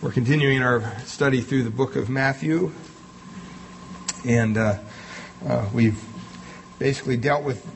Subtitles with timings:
[0.00, 2.70] We're continuing our study through the book of Matthew,
[4.24, 4.78] and uh,
[5.44, 6.00] uh, we've
[6.78, 7.66] basically dealt with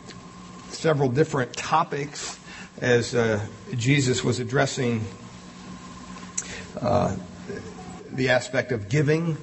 [0.69, 2.39] several different topics
[2.81, 5.05] as uh, Jesus was addressing
[6.81, 7.17] uh,
[8.13, 9.37] the aspect of giving.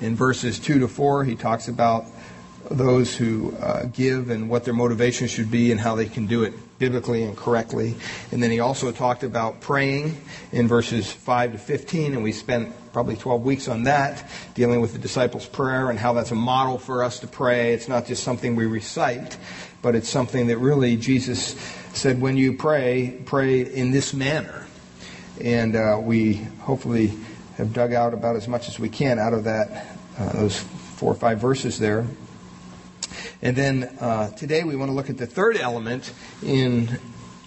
[0.00, 2.06] In verses 2 to 4, he talks about
[2.70, 6.44] those who uh, give and what their motivation should be and how they can do
[6.44, 7.94] it biblically and correctly.
[8.30, 10.16] And then he also talked about praying
[10.50, 14.92] in verses 5 to 15, and we spent probably 12 weeks on that, dealing with
[14.92, 17.72] the disciples' prayer and how that's a model for us to pray.
[17.72, 19.36] It's not just something we recite,
[19.80, 21.54] but it's something that really Jesus
[21.94, 24.66] said, when you pray, pray in this manner.
[25.40, 27.12] And uh, we hopefully
[27.56, 29.86] have dug out about as much as we can out of that,
[30.18, 32.06] uh, those four or five verses there.
[33.42, 36.98] And then uh, today we want to look at the third element in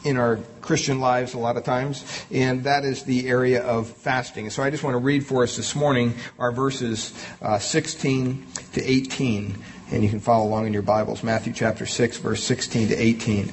[0.04, 4.52] in our Christian lives a lot of times, and that is the area of fasting.
[4.52, 8.84] So I just want to read for us this morning our verses uh, 16 to
[8.84, 9.58] 18,
[9.92, 11.24] and you can follow along in your Bibles.
[11.24, 13.52] Matthew chapter 6, verse 16 to 18.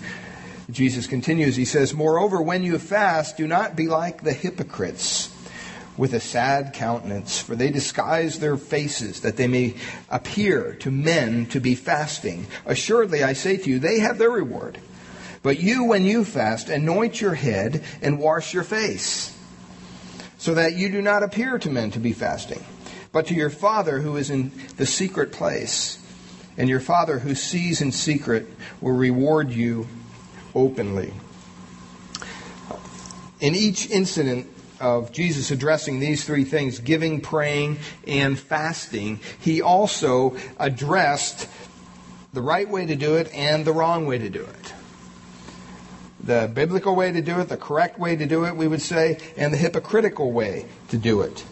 [0.71, 5.32] Jesus continues, he says, Moreover, when you fast, do not be like the hypocrites
[5.97, 9.75] with a sad countenance, for they disguise their faces that they may
[10.11, 12.47] appear to men to be fasting.
[12.65, 14.79] Assuredly, I say to you, they have their reward.
[15.43, 19.37] But you, when you fast, anoint your head and wash your face,
[20.39, 22.65] so that you do not appear to men to be fasting,
[23.13, 25.99] but to your Father who is in the secret place.
[26.57, 28.47] And your Father who sees in secret
[28.81, 29.89] will reward you
[30.55, 31.13] openly.
[33.41, 34.47] In each incident
[34.83, 41.49] of Jesus addressing these three things giving, praying, and fasting he also addressed
[42.33, 44.73] the right way to do it and the wrong way to do it.
[46.25, 49.19] The biblical way to do it, the correct way to do it, we would say,
[49.37, 51.45] and the hypocritical way to do it.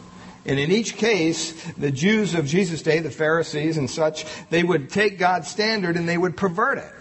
[0.46, 4.90] And in each case, the Jews of Jesus' day, the Pharisees and such, they would
[4.90, 6.92] take God's standard and they would pervert it.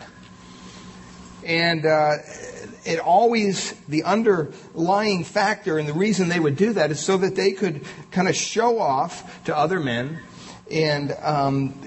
[1.45, 2.17] And uh,
[2.85, 7.35] it always, the underlying factor and the reason they would do that is so that
[7.35, 10.19] they could kind of show off to other men
[10.71, 11.79] and um,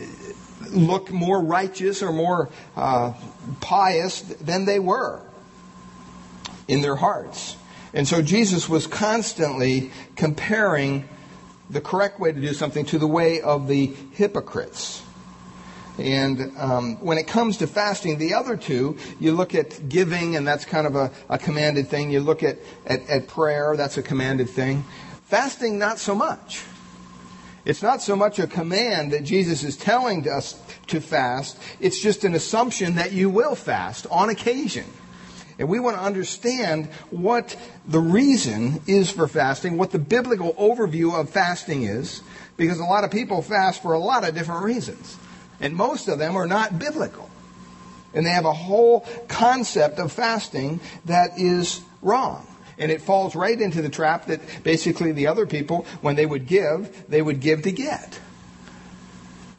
[0.70, 3.12] look more righteous or more uh,
[3.60, 5.20] pious than they were
[6.69, 7.56] in their hearts.
[7.94, 11.08] And so Jesus was constantly comparing
[11.69, 15.02] the correct way to do something to the way of the hypocrites.
[15.98, 20.47] And um, when it comes to fasting, the other two, you look at giving, and
[20.47, 22.10] that's kind of a, a commanded thing.
[22.10, 24.84] You look at, at, at prayer, that's a commanded thing.
[25.25, 26.62] Fasting, not so much.
[27.64, 32.25] It's not so much a command that Jesus is telling us to fast, it's just
[32.25, 34.84] an assumption that you will fast on occasion.
[35.58, 41.19] And we want to understand what the reason is for fasting, what the biblical overview
[41.19, 42.22] of fasting is,
[42.56, 45.16] because a lot of people fast for a lot of different reasons.
[45.62, 47.30] And most of them are not biblical.
[48.12, 52.46] And they have a whole concept of fasting that is wrong.
[52.76, 56.46] And it falls right into the trap that basically the other people, when they would
[56.46, 58.18] give, they would give to get.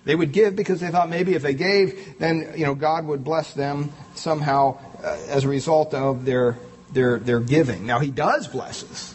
[0.06, 3.24] They would give because they thought maybe if they gave, then you know God would
[3.24, 6.58] bless them somehow uh, as a result of their
[6.92, 7.86] their their giving.
[7.86, 9.13] Now He does bless us,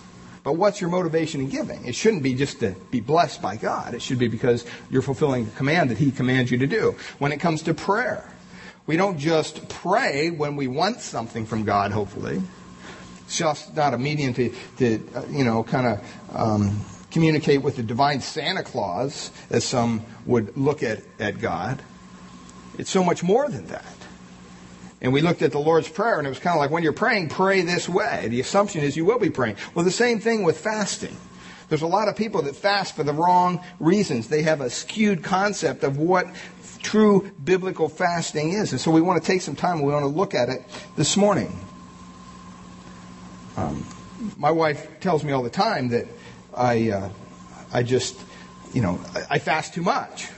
[0.48, 1.84] but what's your motivation in giving?
[1.84, 3.92] It shouldn't be just to be blessed by God.
[3.92, 6.96] It should be because you're fulfilling the command that He commands you to do.
[7.18, 8.26] When it comes to prayer,
[8.86, 12.40] we don't just pray when we want something from God, hopefully.
[13.26, 16.80] It's just not a medium to, to uh, you know, kind of um,
[17.10, 21.82] communicate with the divine Santa Claus, as some would look at, at God.
[22.78, 23.97] It's so much more than that.
[25.00, 26.92] And we looked at the Lord's Prayer, and it was kind of like when you're
[26.92, 28.26] praying, pray this way.
[28.28, 29.56] The assumption is you will be praying.
[29.74, 31.16] Well, the same thing with fasting.
[31.68, 34.28] There's a lot of people that fast for the wrong reasons.
[34.28, 36.26] They have a skewed concept of what
[36.82, 38.72] true biblical fasting is.
[38.72, 40.62] And so we want to take some time, we want to look at it
[40.96, 41.58] this morning.
[43.56, 43.84] Um,
[44.36, 46.06] my wife tells me all the time that
[46.56, 47.10] I, uh,
[47.72, 48.18] I just,
[48.72, 50.28] you know, I, I fast too much.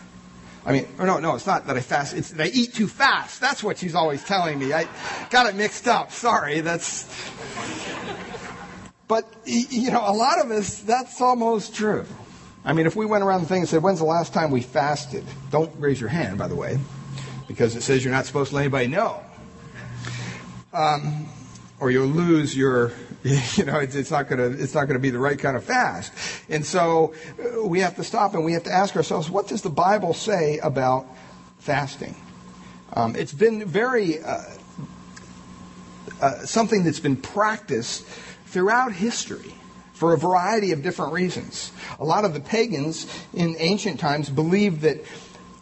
[0.65, 2.15] I mean, or no, no, it's not that I fast.
[2.15, 3.41] It's that I eat too fast.
[3.41, 4.73] That's what she's always telling me.
[4.73, 4.87] I
[5.31, 6.13] got it mixed up.
[6.13, 6.61] Sorry.
[6.61, 7.09] That's.
[9.09, 12.07] But, you know, a lot of us, that's almost true.
[12.65, 14.61] I mean, if we went around the thing and said, when's the last time we
[14.61, 15.25] fasted?
[15.51, 16.79] Don't raise your hand, by the way,
[17.49, 19.21] because it says you're not supposed to let anybody know.
[20.73, 21.29] Um,
[21.81, 22.93] or you'll lose your
[23.55, 25.57] you know, it's, it's not going to it's not going to be the right kind
[25.57, 26.13] of fast.
[26.49, 29.61] And so uh, we have to stop and we have to ask ourselves, what does
[29.61, 31.07] the Bible say about
[31.59, 32.17] fasting?
[32.95, 34.43] Um, it's been very uh,
[36.21, 38.07] uh, something that's been practiced
[38.47, 39.55] throughout history
[39.93, 41.73] for a variety of different reasons.
[41.99, 45.05] A lot of the pagans in ancient times believed that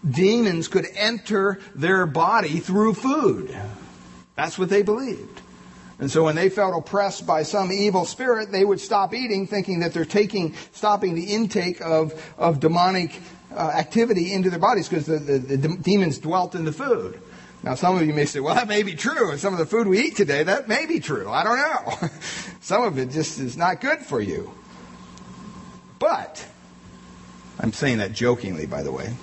[0.08, 3.56] demons could enter their body through food.
[4.36, 5.42] That's what they believed.
[6.00, 9.80] And so when they felt oppressed by some evil spirit, they would stop eating, thinking
[9.80, 13.20] that they're taking, stopping the intake of, of demonic
[13.52, 17.20] uh, activity into their bodies because the, the, the demons dwelt in the food.
[17.64, 19.32] Now, some of you may say, well, that may be true.
[19.32, 21.28] And some of the food we eat today, that may be true.
[21.28, 22.08] I don't know.
[22.60, 24.52] some of it just is not good for you.
[25.98, 26.46] But,
[27.58, 29.14] I'm saying that jokingly, by the way.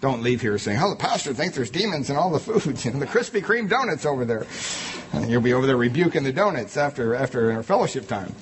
[0.00, 2.84] Don't leave here saying, oh, the pastor thinks there's demons in all the foods.
[2.88, 4.46] You know, the Krispy Kreme donuts over there.
[5.12, 8.34] And you'll be over there rebuking the donuts after, after our fellowship time.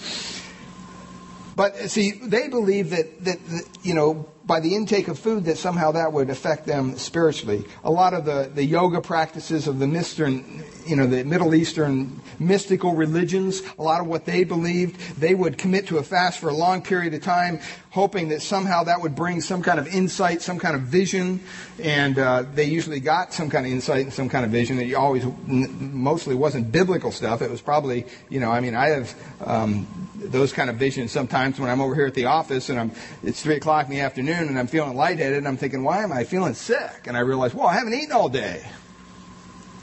[1.57, 5.57] But see, they believe that, that, that, you know, by the intake of food, that
[5.57, 7.65] somehow that would affect them spiritually.
[7.83, 12.21] A lot of the, the yoga practices of the Eastern, you know, the Middle Eastern
[12.39, 16.51] mystical religions, a lot of what they believed, they would commit to a fast for
[16.51, 17.59] a long period of time,
[17.97, 21.41] hoping that somehow that would bring some kind of insight, some kind of vision,
[21.83, 24.79] and uh, they usually got some kind of insight and some kind of vision.
[24.79, 27.41] It always, mostly wasn't biblical stuff.
[27.41, 31.59] It was probably, you know, I mean, I have um, those kind of visions sometimes
[31.59, 34.49] when I'm over here at the office and I'm, it's three o'clock in the afternoon
[34.49, 37.07] and I'm feeling lightheaded and I'm thinking, why am I feeling sick?
[37.07, 38.63] And I realize, well, I haven't eaten all day.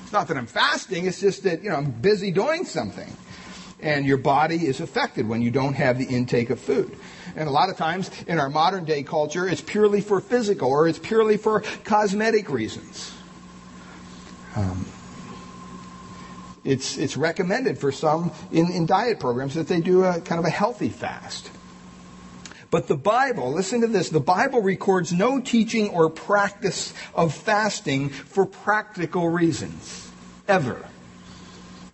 [0.04, 1.07] It's not that I'm fasting.
[1.07, 3.12] It's just that, you know, I'm busy doing something.
[3.81, 6.95] And your body is affected when you don't have the intake of food.
[7.35, 10.88] And a lot of times in our modern day culture, it's purely for physical or
[10.88, 13.13] it's purely for cosmetic reasons.
[14.56, 14.85] Um,
[16.63, 20.45] it's, it's recommended for some in, in diet programs that they do a kind of
[20.45, 21.50] a healthy fast.
[22.69, 28.09] But the Bible, listen to this, the Bible records no teaching or practice of fasting
[28.09, 30.09] for practical reasons.
[30.47, 30.83] Ever.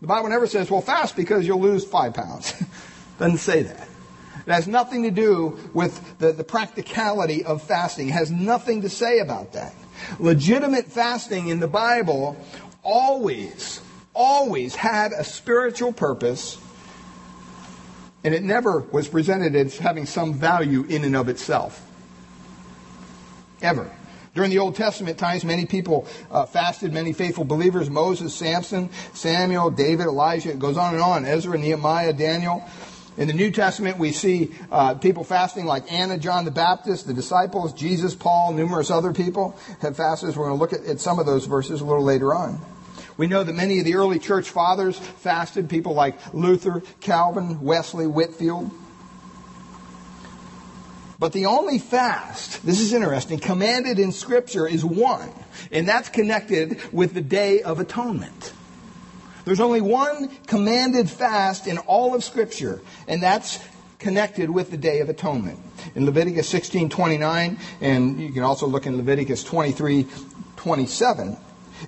[0.02, 2.54] The Bible never says, well, fast because you'll lose five pounds.
[3.20, 3.90] Doesn't say that.
[4.50, 8.10] It has nothing to do with the, the practicality of fasting.
[8.10, 9.76] It has nothing to say about that.
[10.18, 12.36] Legitimate fasting in the Bible
[12.82, 13.80] always,
[14.16, 16.58] always had a spiritual purpose,
[18.24, 21.86] and it never was presented as having some value in and of itself.
[23.62, 23.92] Ever.
[24.34, 29.70] During the Old Testament times, many people uh, fasted, many faithful believers Moses, Samson, Samuel,
[29.70, 30.50] David, Elijah.
[30.50, 31.26] It goes on and on.
[31.26, 32.68] Ezra, Nehemiah, Daniel.
[33.20, 37.14] In the New Testament, we see uh, people fasting like Anna, John the Baptist, the
[37.14, 40.38] disciples, Jesus, Paul, numerous other people have fasted.
[40.38, 42.62] We're going to look at, at some of those verses a little later on.
[43.18, 48.08] We know that many of the early church fathers fasted, people like Luther, Calvin, Wesley,
[48.08, 48.72] Whitefield.
[51.20, 55.30] But the only fast, this is interesting, commanded in Scripture is one,
[55.74, 58.54] and that's connected with the Day of Atonement.
[59.46, 63.60] There's only one commanded fast in all of Scripture, and that's
[63.98, 65.60] connected with the Day of Atonement.
[65.96, 71.38] In Leviticus 16:29, and you can also look in Leviticus 23:27,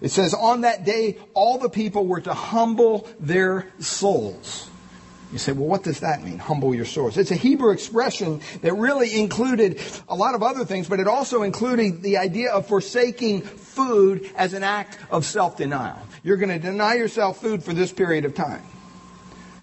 [0.01, 4.68] it says, "On that day, all the people were to humble their souls."
[5.31, 6.39] You say, well, what does that mean?
[6.39, 7.18] Humble your souls.
[7.18, 11.44] It's a Hebrew expression that really included a lot of other things, but it also
[11.44, 16.00] included the idea of forsaking food as an act of self-denial.
[16.23, 18.63] You're going to deny yourself food for this period of time.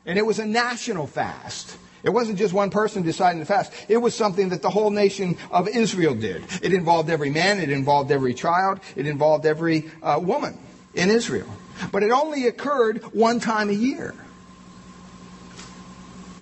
[0.06, 1.76] And it was a national fast.
[2.02, 3.72] It wasn't just one person deciding to fast.
[3.88, 6.44] It was something that the whole nation of Israel did.
[6.62, 7.60] It involved every man.
[7.60, 8.80] It involved every child.
[8.96, 10.58] It involved every uh, woman
[10.94, 11.48] in Israel.
[11.92, 14.14] But it only occurred one time a year.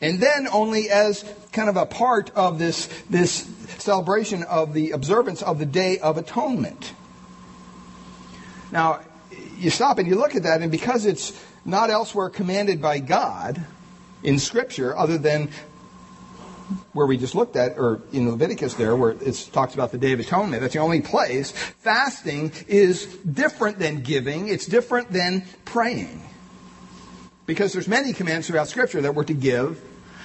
[0.00, 5.42] And then only as kind of a part of this, this celebration of the observance
[5.42, 6.92] of the Day of Atonement.
[8.70, 9.00] Now,
[9.56, 11.32] you stop and you look at that, and because it's
[11.64, 13.64] not elsewhere commanded by God
[14.22, 15.50] in Scripture, other than
[16.92, 20.12] where we just looked at, or in Leviticus there, where it talks about the Day
[20.12, 21.52] of Atonement, that's the only place.
[21.52, 24.48] Fasting is different than giving.
[24.48, 26.22] It's different than praying.
[27.46, 29.80] Because there's many commands throughout Scripture that we're to give.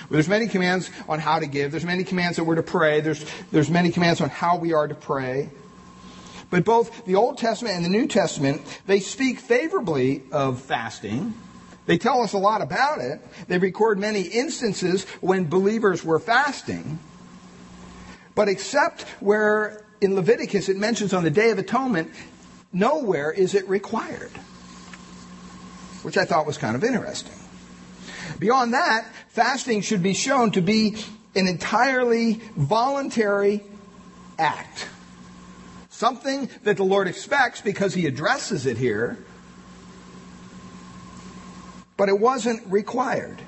[0.09, 1.71] There's many commands on how to give.
[1.71, 3.01] There's many commands that we're to pray.
[3.01, 5.50] There's, there's many commands on how we are to pray.
[6.51, 11.34] But both the Old Testament and the New Testament, they speak favorably of fasting.
[11.88, 13.20] They tell us a lot about it.
[13.48, 17.00] They record many instances when believers were fasting.
[18.36, 22.12] But except where in Leviticus it mentions on the Day of Atonement,
[22.74, 24.31] nowhere is it required.
[26.03, 27.34] Which I thought was kind of interesting.
[28.39, 30.98] Beyond that, fasting should be shown to be
[31.34, 33.63] an entirely voluntary
[34.38, 34.88] act.
[36.01, 39.20] Something that the Lord expects because he addresses it here,
[41.96, 43.39] but it wasn't required.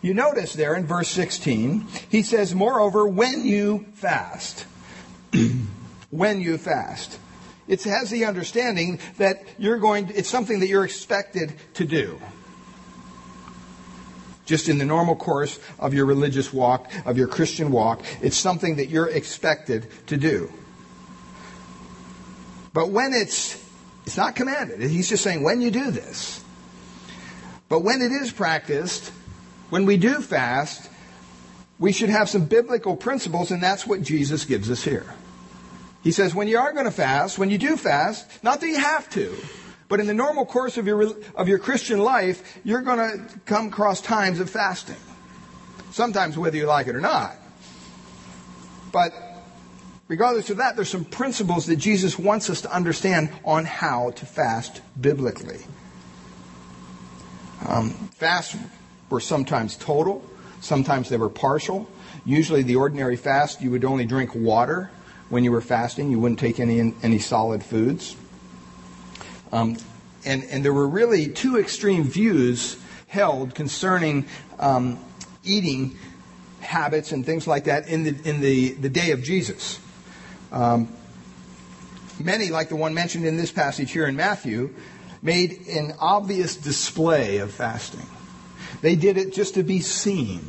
[0.00, 4.66] You notice there in verse 16, he says, Moreover, when you fast,
[6.10, 7.18] when you fast.
[7.66, 12.20] It has the understanding that you're going to, it's something that you're expected to do.
[14.46, 18.76] Just in the normal course of your religious walk, of your Christian walk, it's something
[18.76, 20.52] that you're expected to do.
[22.72, 23.62] But when it's,
[24.06, 24.80] it's not commanded.
[24.80, 26.42] He's just saying when you do this.
[27.68, 29.12] But when it is practiced,
[29.70, 30.90] when we do fast,
[31.78, 35.06] we should have some biblical principles, and that's what Jesus gives us here.
[36.02, 38.78] He says, when you are going to fast, when you do fast, not that you
[38.78, 39.36] have to,
[39.88, 43.68] but in the normal course of your, of your Christian life, you're going to come
[43.68, 44.96] across times of fasting.
[45.90, 47.36] Sometimes whether you like it or not.
[48.92, 49.12] But
[50.10, 54.26] regardless of that, there's some principles that Jesus wants us to understand on how to
[54.26, 55.60] fast biblically.
[57.64, 58.56] Um, fasts
[59.08, 60.24] were sometimes total,
[60.60, 61.88] sometimes they were partial.
[62.24, 64.90] Usually, the ordinary fast, you would only drink water
[65.28, 66.10] when you were fasting.
[66.10, 68.16] You wouldn't take any any solid foods.
[69.52, 69.76] Um,
[70.24, 72.76] and and there were really two extreme views
[73.06, 74.26] held concerning
[74.58, 74.98] um,
[75.44, 75.96] eating
[76.60, 79.78] habits and things like that in the in the, the day of Jesus.
[80.52, 80.88] Um,
[82.18, 84.74] many, like the one mentioned in this passage here in Matthew,
[85.22, 88.06] made an obvious display of fasting.
[88.80, 90.40] They did it just to be seen.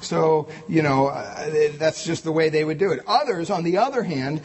[0.00, 3.00] So, you know, uh, that's just the way they would do it.
[3.06, 4.40] Others, on the other hand,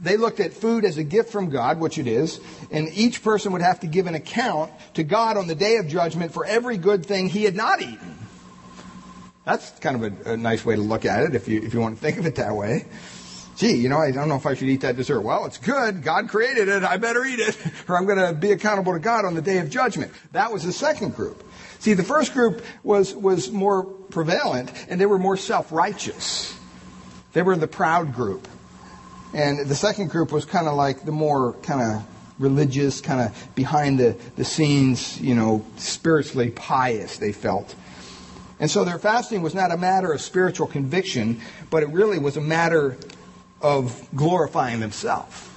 [0.00, 3.52] they looked at food as a gift from God, which it is, and each person
[3.52, 6.78] would have to give an account to God on the day of judgment for every
[6.78, 8.18] good thing he had not eaten.
[9.44, 11.80] That's kind of a, a nice way to look at it if you, if you
[11.80, 12.86] want to think of it that way.
[13.56, 15.20] Gee, you know, I don't know if I should eat that dessert.
[15.20, 16.02] Well, it's good.
[16.02, 16.82] God created it.
[16.82, 17.56] I better eat it,
[17.88, 20.12] or I'm going to be accountable to God on the day of judgment.
[20.32, 21.42] That was the second group.
[21.78, 26.58] See, the first group was, was more prevalent, and they were more self righteous.
[27.32, 28.48] They were the proud group.
[29.32, 32.06] And the second group was kind of like the more kind of
[32.38, 37.74] religious, kind of behind the, the scenes, you know, spiritually pious, they felt.
[38.60, 42.36] And so their fasting was not a matter of spiritual conviction, but it really was
[42.36, 42.96] a matter
[43.64, 45.48] of glorifying themselves.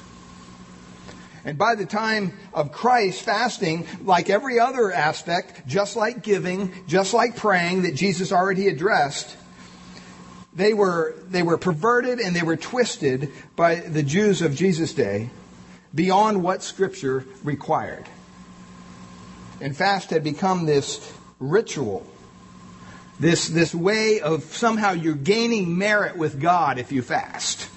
[1.43, 7.13] And by the time of Christ, fasting, like every other aspect, just like giving, just
[7.13, 9.35] like praying that Jesus already addressed,
[10.53, 15.29] they were, they were perverted and they were twisted by the Jews of Jesus' day
[15.93, 18.05] beyond what Scripture required.
[19.59, 22.05] And fast had become this ritual,
[23.19, 27.69] this, this way of somehow you're gaining merit with God if you fast.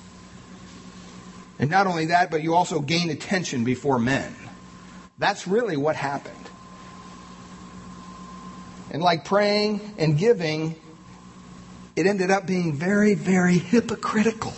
[1.61, 4.35] And not only that, but you also gain attention before men.
[5.19, 6.35] That's really what happened.
[8.91, 10.75] And like praying and giving,
[11.97, 14.55] it ended up being very, very hypocritical.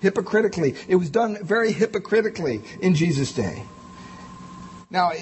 [0.00, 0.74] Hypocritically.
[0.88, 3.62] It was done very hypocritically in Jesus' day.
[4.88, 5.12] Now,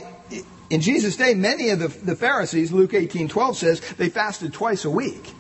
[0.70, 4.84] in Jesus' day, many of the, the Pharisees, Luke 18 12 says, they fasted twice
[4.84, 5.34] a week.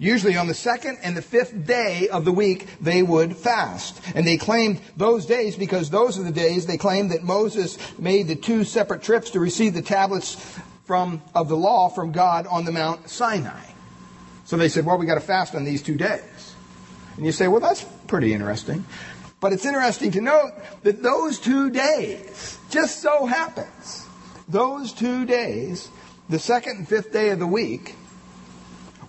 [0.00, 4.00] Usually on the second and the fifth day of the week, they would fast.
[4.14, 8.26] And they claimed those days because those are the days they claimed that Moses made
[8.26, 12.64] the two separate trips to receive the tablets from, of the law from God on
[12.64, 13.62] the Mount Sinai.
[14.46, 16.54] So they said, well, we got to fast on these two days.
[17.16, 18.86] And you say, well, that's pretty interesting.
[19.38, 20.52] But it's interesting to note
[20.82, 24.06] that those two days, just so happens,
[24.48, 25.90] those two days,
[26.30, 27.96] the second and fifth day of the week,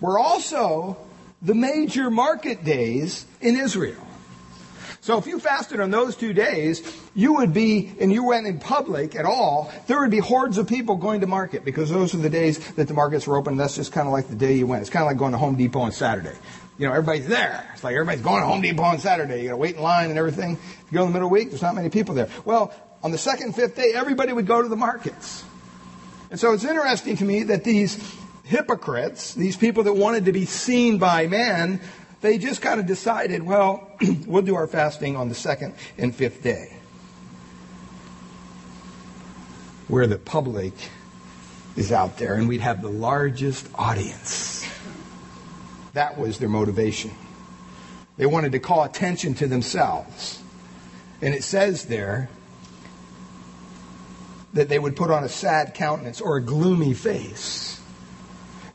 [0.02, 0.98] were also
[1.42, 4.08] the major market days in Israel.
[5.04, 6.84] So if you fasted on those two days,
[7.16, 10.68] you would be, and you went in public at all, there would be hordes of
[10.68, 13.58] people going to market because those are the days that the markets were open.
[13.58, 14.82] That's just kind of like the day you went.
[14.82, 16.38] It's kind of like going to Home Depot on Saturday.
[16.78, 17.68] You know, everybody's there.
[17.74, 19.42] It's like everybody's going to Home Depot on Saturday.
[19.42, 20.54] You gotta wait in line and everything.
[20.54, 22.30] If you go in the middle of the week, there's not many people there.
[22.46, 22.72] Well,
[23.04, 25.44] on the second fifth day, everybody would go to the markets.
[26.30, 27.96] And so it's interesting to me that these
[28.52, 31.80] hypocrites, these people that wanted to be seen by man,
[32.20, 33.90] they just kind of decided, well,
[34.28, 36.78] we'll do our fasting on the second and fifth day.
[39.88, 40.74] Where the public
[41.78, 44.68] is out there and we'd have the largest audience.
[45.94, 47.12] That was their motivation.
[48.18, 50.44] They wanted to call attention to themselves.
[51.22, 52.30] And it says there
[54.54, 57.81] that they would put on a sad countenance or a gloomy face.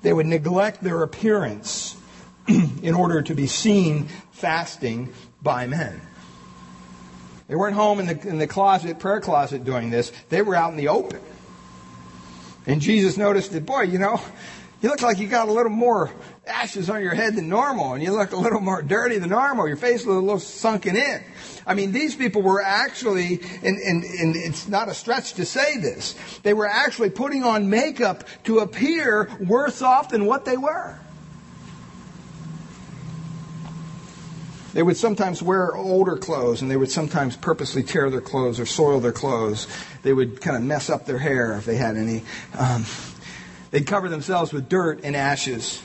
[0.07, 1.97] They would neglect their appearance
[2.47, 6.01] in order to be seen fasting by men.
[7.49, 10.13] They weren't home in the, in the closet, prayer closet doing this.
[10.29, 11.19] They were out in the open.
[12.69, 14.21] And Jesus noticed that, boy, you know,
[14.81, 16.13] you look like you got a little more
[16.47, 19.67] ashes on your head than normal, and you look a little more dirty than normal.
[19.67, 21.25] Your face is a little sunken in.
[21.67, 25.79] I mean, these people were actually, and, and, and it's not a stretch to say
[25.79, 30.97] this, they were actually putting on makeup to appear worse off than what they were.
[34.75, 38.67] They would sometimes wear older clothes and they would sometimes purposely tear their clothes or
[38.67, 39.67] soil their clothes.
[40.03, 42.23] They would kind of mess up their hair if they had any.
[42.57, 42.85] Um,
[43.71, 45.83] they'd cover themselves with dirt and ashes.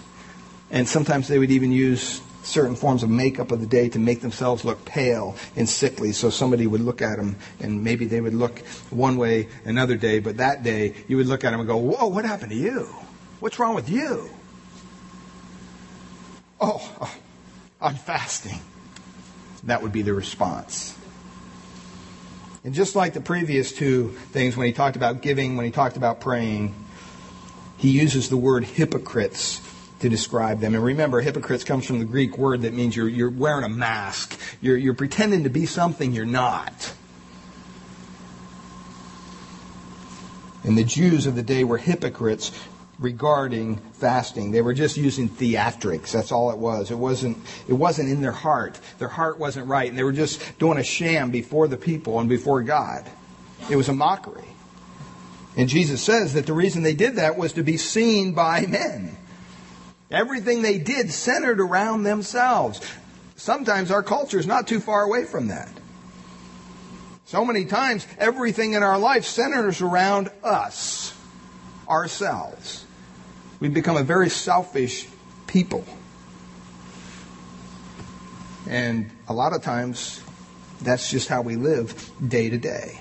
[0.70, 4.22] And sometimes they would even use certain forms of makeup of the day to make
[4.22, 8.34] themselves look pale and sickly so somebody would look at them and maybe they would
[8.34, 11.78] look one way another day, but that day you would look at them and go,
[11.78, 12.88] Whoa, what happened to you?
[13.40, 14.30] What's wrong with you?
[16.60, 17.16] Oh, oh
[17.82, 18.60] I'm fasting.
[19.64, 20.98] That would be the response.
[22.64, 25.98] And just like the previous two things, when he talked about giving, when he talked
[25.98, 26.76] about praying,
[27.78, 29.62] he uses the word hypocrites
[30.02, 30.76] to describe them.
[30.76, 34.38] And remember, hypocrites comes from the Greek word that means you're, you're wearing a mask.
[34.60, 36.94] You're, you're pretending to be something you're not.
[40.64, 42.52] And the Jews of the day were hypocrites
[43.00, 44.52] regarding fasting.
[44.52, 46.12] They were just using theatrics.
[46.12, 46.92] That's all it was.
[46.92, 48.80] It wasn't, it wasn't in their heart.
[49.00, 49.90] Their heart wasn't right.
[49.90, 53.10] And they were just doing a sham before the people and before God.
[53.70, 54.46] It was a mockery.
[55.58, 59.18] And Jesus says that the reason they did that was to be seen by men.
[60.12, 62.82] Everything they did centered around themselves.
[63.38, 65.70] Sometimes our culture is not too far away from that.
[67.26, 71.18] So many times, everything in our life centers around us,
[71.88, 72.86] ourselves.
[73.62, 75.08] We've become a very selfish
[75.48, 75.86] people.
[78.68, 80.22] And a lot of times,
[80.82, 83.00] that's just how we live day to day.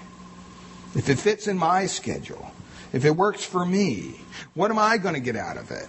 [0.95, 2.51] If it fits in my schedule,
[2.93, 4.21] if it works for me,
[4.55, 5.89] what am I going to get out of it?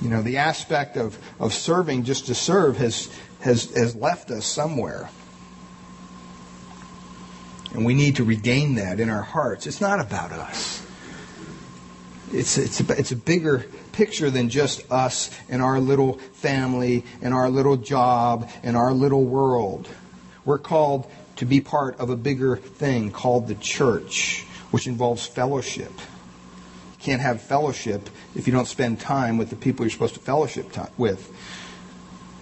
[0.00, 3.10] You know, the aspect of, of serving just to serve has,
[3.40, 5.08] has, has left us somewhere.
[7.72, 9.66] And we need to regain that in our hearts.
[9.66, 10.82] It's not about us.
[12.32, 17.32] It's, it's, a, it's a bigger picture than just us and our little family and
[17.32, 19.88] our little job and our little world.
[20.44, 25.92] We're called to be part of a bigger thing called the church, which involves fellowship.
[27.06, 30.76] Can't have fellowship if you don't spend time with the people you're supposed to fellowship
[30.98, 31.32] with.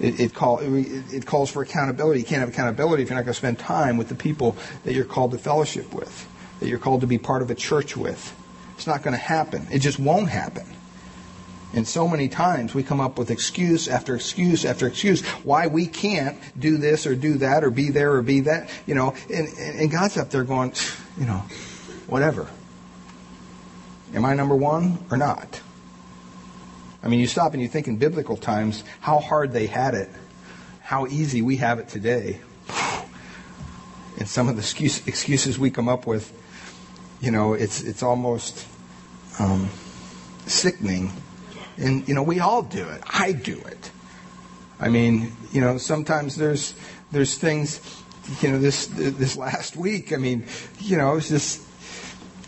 [0.00, 2.20] It, it, call, it, it calls for accountability.
[2.20, 4.94] You can't have accountability if you're not going to spend time with the people that
[4.94, 6.26] you're called to fellowship with,
[6.60, 8.34] that you're called to be part of a church with.
[8.74, 9.66] It's not going to happen.
[9.70, 10.64] It just won't happen.
[11.74, 15.86] And so many times we come up with excuse after excuse after excuse why we
[15.86, 19.46] can't do this or do that or be there or be that, you know, and,
[19.58, 20.72] and God's up there going,
[21.18, 21.44] you know,
[22.06, 22.48] whatever.
[24.14, 25.60] Am I number one or not?
[27.02, 30.08] I mean, you stop and you think in biblical times how hard they had it,
[30.80, 32.40] how easy we have it today.
[34.16, 36.32] And some of the excuse, excuses we come up with
[37.24, 38.66] you know, it's it's almost
[39.38, 39.70] um,
[40.44, 41.10] sickening.
[41.78, 43.02] And you know, we all do it.
[43.06, 43.90] I do it.
[44.78, 46.74] I mean, you know, sometimes there's
[47.12, 47.80] there's things.
[48.40, 50.12] You know, this this last week.
[50.12, 50.46] I mean,
[50.80, 51.62] you know, it was just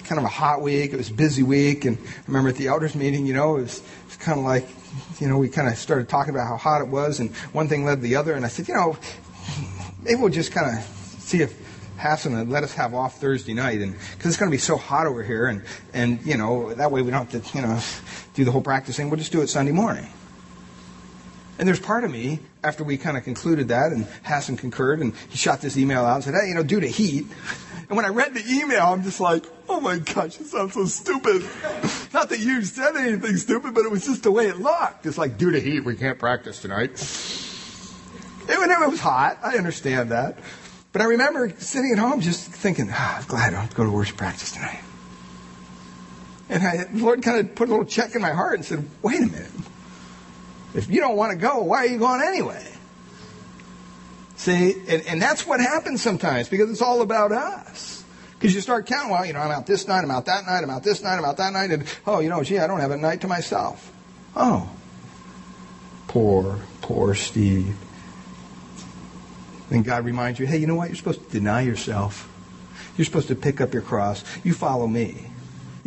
[0.06, 0.92] kind of a hot week.
[0.92, 3.62] It was a busy week, and I remember at the elders meeting, you know, it
[3.62, 4.68] was, it was kind of like,
[5.20, 7.84] you know, we kind of started talking about how hot it was, and one thing
[7.84, 8.96] led to the other, and I said, you know,
[10.02, 10.84] maybe we'll just kind of
[11.18, 11.54] see if
[11.98, 14.76] Hassan and let us have off Thursday night, and because it's going to be so
[14.76, 17.80] hot over here, and and you know that way we don't have to you know
[18.34, 19.10] do the whole practice thing.
[19.10, 20.06] We'll just do it Sunday morning.
[21.58, 25.14] And there's part of me after we kind of concluded that, and Hassan concurred, and
[25.30, 27.26] he shot this email out and said, "Hey, you know, due to heat."
[27.88, 30.86] And when I read the email, I'm just like, "Oh my gosh, it sounds so
[30.86, 31.42] stupid."
[32.12, 35.06] Not that you said anything stupid, but it was just the way it looked.
[35.06, 36.90] It's like, due to heat, we can't practice tonight.
[38.48, 39.38] It, it was hot.
[39.42, 40.38] I understand that.
[40.92, 43.76] But I remember sitting at home just thinking, ah, I'm glad I don't have to
[43.76, 44.80] go to worship practice tonight.
[46.48, 48.88] And I, the Lord kind of put a little check in my heart and said,
[49.02, 49.50] wait a minute.
[50.74, 52.66] If you don't want to go, why are you going anyway?
[54.36, 58.04] See, and, and that's what happens sometimes because it's all about us.
[58.38, 60.62] Because you start counting, well, you know, I'm out this night, I'm out that night,
[60.62, 62.80] I'm out this night, I'm out that night, and oh, you know, gee, I don't
[62.80, 63.90] have a night to myself.
[64.36, 64.70] Oh,
[66.06, 67.74] poor, poor Steve.
[69.70, 70.88] Then God reminds you, hey, you know what?
[70.88, 72.30] You're supposed to deny yourself.
[72.96, 74.22] You're supposed to pick up your cross.
[74.44, 75.30] You follow me.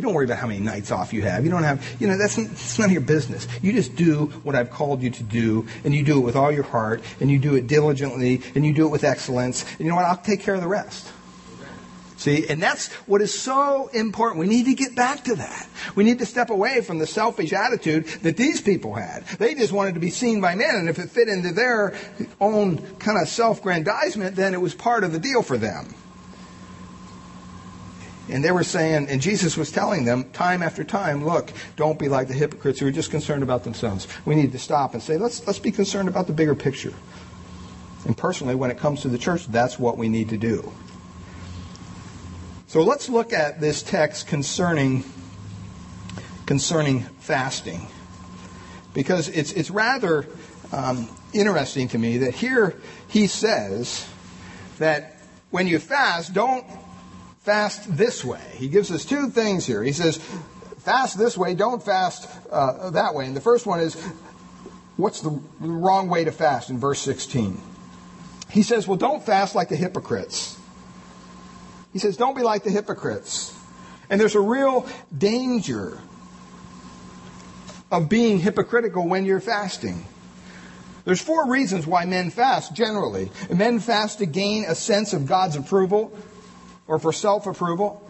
[0.00, 1.44] You don't worry about how many nights off you have.
[1.44, 3.46] You don't have, you know, that's, that's none of your business.
[3.60, 6.50] You just do what I've called you to do, and you do it with all
[6.50, 9.70] your heart, and you do it diligently, and you do it with excellence.
[9.72, 10.06] And you know what?
[10.06, 11.12] I'll take care of the rest.
[12.16, 14.40] See, and that's what is so important.
[14.40, 15.68] We need to get back to that.
[15.94, 19.26] We need to step away from the selfish attitude that these people had.
[19.38, 21.94] They just wanted to be seen by men, and if it fit into their
[22.40, 25.94] own kind of self grandizement, then it was part of the deal for them.
[28.30, 32.08] And they were saying, and Jesus was telling them time after time, look, don't be
[32.08, 34.06] like the hypocrites who are just concerned about themselves.
[34.24, 36.94] We need to stop and say, let's, let's be concerned about the bigger picture.
[38.04, 40.72] And personally, when it comes to the church, that's what we need to do.
[42.68, 45.02] So let's look at this text concerning,
[46.46, 47.88] concerning fasting.
[48.94, 50.26] Because it's, it's rather
[50.72, 54.08] um, interesting to me that here he says
[54.78, 55.16] that
[55.50, 56.64] when you fast, don't
[57.40, 58.42] fast this way.
[58.54, 59.82] He gives us two things here.
[59.82, 60.18] He says,
[60.78, 63.26] fast this way, don't fast uh, that way.
[63.26, 63.94] And the first one is,
[64.96, 67.60] what's the wrong way to fast in verse 16?
[68.50, 70.58] He says, well, don't fast like the hypocrites.
[71.92, 73.56] He says, don't be like the hypocrites.
[74.08, 75.98] And there's a real danger
[77.90, 80.04] of being hypocritical when you're fasting.
[81.04, 83.30] There's four reasons why men fast generally.
[83.52, 86.16] Men fast to gain a sense of God's approval
[86.90, 88.02] or for self approval.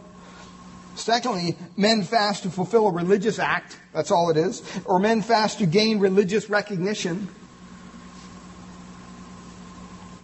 [0.97, 3.79] Secondly, men fast to fulfill a religious act.
[3.93, 4.63] That's all it is.
[4.87, 7.29] Or men fast to gain religious recognition.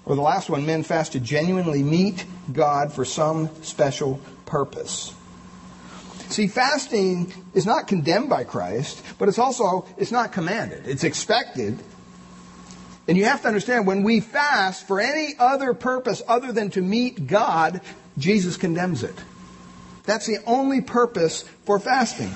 [0.07, 5.15] Or the last one, men fast to genuinely meet God for some special purpose.
[6.29, 10.89] See, fasting is not condemned by Christ, but it's also, it's not commanded.
[10.89, 11.79] It's expected.
[13.07, 16.83] And you have to understand, when we fast for any other purpose other than to
[16.83, 17.81] meet God,
[18.19, 19.15] Jesus condemns it.
[20.05, 22.33] That's the only purpose for fasting.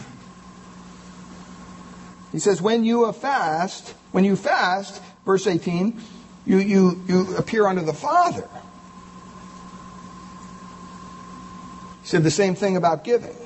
[2.32, 6.00] He says, when you fast, when you fast, verse 18,
[6.46, 8.48] you, you, you appear unto the Father.
[12.02, 13.36] He said the same thing about giving.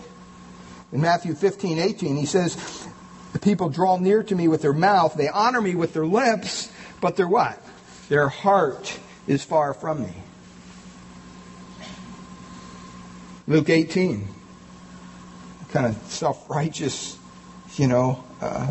[0.92, 2.86] In Matthew 15, 18, he says,
[3.32, 6.70] The people draw near to me with their mouth, they honor me with their lips,
[7.00, 7.60] but their what?
[8.08, 10.14] Their heart is far from me.
[13.46, 14.26] Luke 18,
[15.70, 17.18] kind of self righteous,
[17.76, 18.70] you know, uh,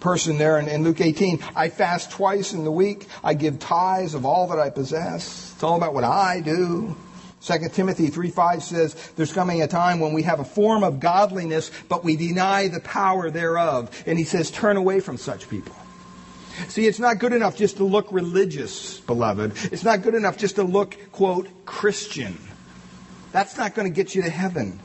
[0.00, 1.38] person there in, in Luke 18.
[1.54, 3.06] I fast twice in the week.
[3.22, 5.52] I give tithes of all that I possess.
[5.54, 6.96] It's all about what I do.
[7.42, 10.98] 2 Timothy 3 5 says, There's coming a time when we have a form of
[10.98, 14.02] godliness, but we deny the power thereof.
[14.06, 15.74] And he says, Turn away from such people.
[16.68, 19.52] See, it's not good enough just to look religious, beloved.
[19.72, 22.38] It's not good enough just to look, quote, Christian.
[23.32, 24.78] That's not going to get you to heaven.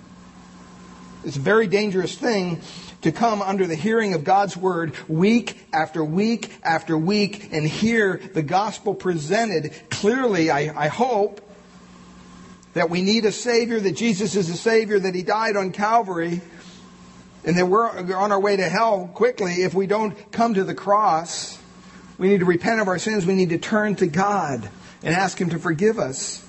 [1.24, 2.62] It's a very dangerous thing
[3.02, 8.22] to come under the hearing of God's word week after week after week and hear
[8.34, 11.42] the gospel presented clearly, I, I hope,
[12.74, 16.42] that we need a Savior, that Jesus is a Savior, that He died on Calvary,
[17.44, 20.76] and that we're on our way to hell quickly if we don't come to the
[20.76, 21.57] cross.
[22.18, 23.26] We need to repent of our sins.
[23.26, 24.70] We need to turn to God
[25.04, 26.44] and ask Him to forgive us.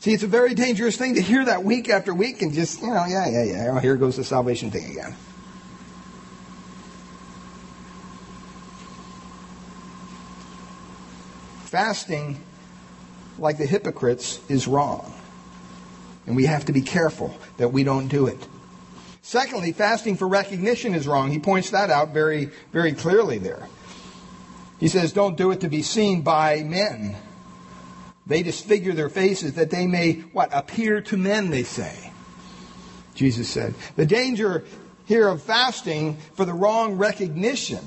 [0.00, 2.88] See, it's a very dangerous thing to hear that week after week and just, you
[2.88, 5.14] know, yeah, yeah, yeah, oh, here goes the salvation thing again.
[11.64, 12.40] Fasting,
[13.38, 15.12] like the hypocrites, is wrong.
[16.26, 18.38] And we have to be careful that we don't do it.
[19.28, 21.30] Secondly, fasting for recognition is wrong.
[21.30, 23.68] He points that out very, very clearly there.
[24.80, 27.14] He says, don't do it to be seen by men.
[28.26, 32.10] They disfigure their faces that they may, what, appear to men, they say.
[33.14, 33.74] Jesus said.
[33.96, 34.64] The danger
[35.04, 37.84] here of fasting for the wrong recognition,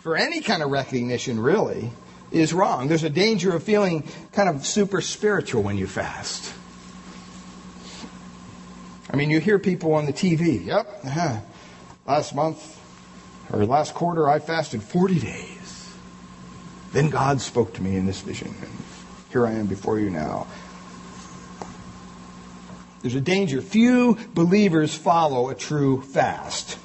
[0.00, 1.90] for any kind of recognition really,
[2.30, 2.86] is wrong.
[2.86, 6.54] There's a danger of feeling kind of super spiritual when you fast.
[9.14, 11.38] I mean, you hear people on the TV, yep, uh-huh.
[12.04, 12.80] last month
[13.52, 15.94] or last quarter I fasted 40 days.
[16.92, 18.70] Then God spoke to me in this vision and
[19.30, 20.48] here I am before you now.
[23.02, 23.62] There's a danger.
[23.62, 26.76] Few believers follow a true fast.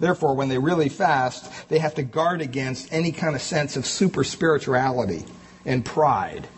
[0.00, 3.84] Therefore, when they really fast, they have to guard against any kind of sense of
[3.84, 5.26] super spirituality
[5.66, 6.48] and pride.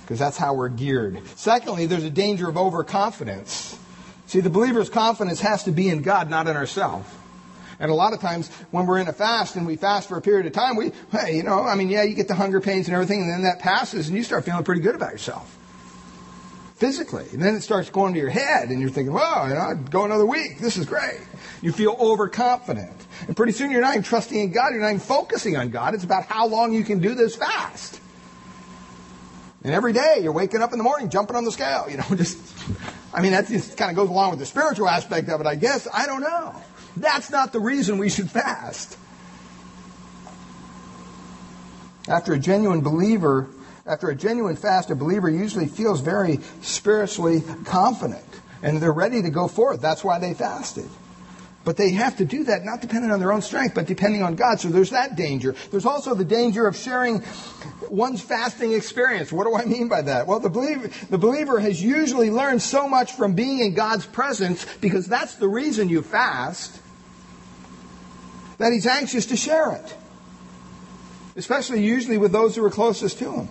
[0.00, 1.20] Because that's how we're geared.
[1.36, 3.76] Secondly, there's a danger of overconfidence.
[4.30, 7.12] See, the believer's confidence has to be in God, not in ourselves.
[7.80, 10.22] And a lot of times when we're in a fast and we fast for a
[10.22, 12.86] period of time, we, hey, you know, I mean, yeah, you get the hunger pains
[12.86, 15.58] and everything, and then that passes and you start feeling pretty good about yourself.
[16.76, 17.26] Physically.
[17.32, 19.90] And then it starts going to your head and you're thinking, well, you know, I'd
[19.90, 20.60] go another week.
[20.60, 21.20] This is great.
[21.60, 23.04] You feel overconfident.
[23.26, 24.68] And pretty soon you're not even trusting in God.
[24.70, 25.94] You're not even focusing on God.
[25.94, 28.00] It's about how long you can do this fast.
[29.64, 32.04] And every day you're waking up in the morning, jumping on the scale, you know,
[32.14, 32.38] just,
[33.12, 35.56] I mean, that just kind of goes along with the spiritual aspect of it, I
[35.56, 35.88] guess.
[35.92, 36.54] I don't know.
[36.96, 38.96] That's not the reason we should fast.
[42.08, 43.48] After a genuine believer,
[43.86, 48.24] after a genuine fast, a believer usually feels very spiritually confident
[48.62, 49.80] and they're ready to go forth.
[49.80, 50.88] That's why they fasted.
[51.62, 54.34] But they have to do that not depending on their own strength, but depending on
[54.34, 54.60] God.
[54.60, 55.54] So there's that danger.
[55.70, 57.22] There's also the danger of sharing
[57.90, 59.30] one's fasting experience.
[59.30, 60.26] What do I mean by that?
[60.26, 64.64] Well, the believer, the believer has usually learned so much from being in God's presence
[64.80, 66.80] because that's the reason you fast
[68.56, 69.96] that he's anxious to share it.
[71.36, 73.48] Especially usually with those who are closest to him.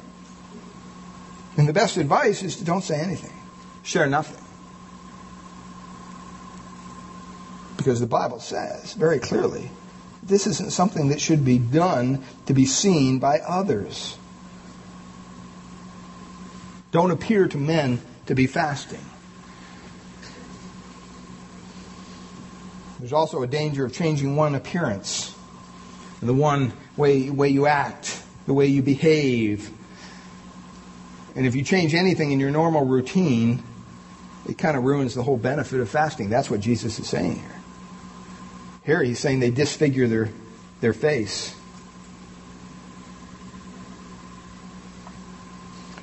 [1.57, 3.33] And the best advice is to don't say anything.
[3.83, 4.43] Share nothing.
[7.79, 9.71] Because the Bible says very clearly
[10.21, 14.17] this isn't something that should be done to be seen by others.
[16.91, 18.99] Don't appear to men to be fasting.
[22.99, 25.33] There's also a danger of changing one appearance,
[26.21, 29.71] the one way, way you act, the way you behave.
[31.33, 33.63] And if you change anything in your normal routine,
[34.49, 36.29] it kind of ruins the whole benefit of fasting.
[36.29, 37.58] That's what Jesus is saying here.
[38.89, 40.29] Here he's saying they disfigure their,
[40.81, 41.55] their face.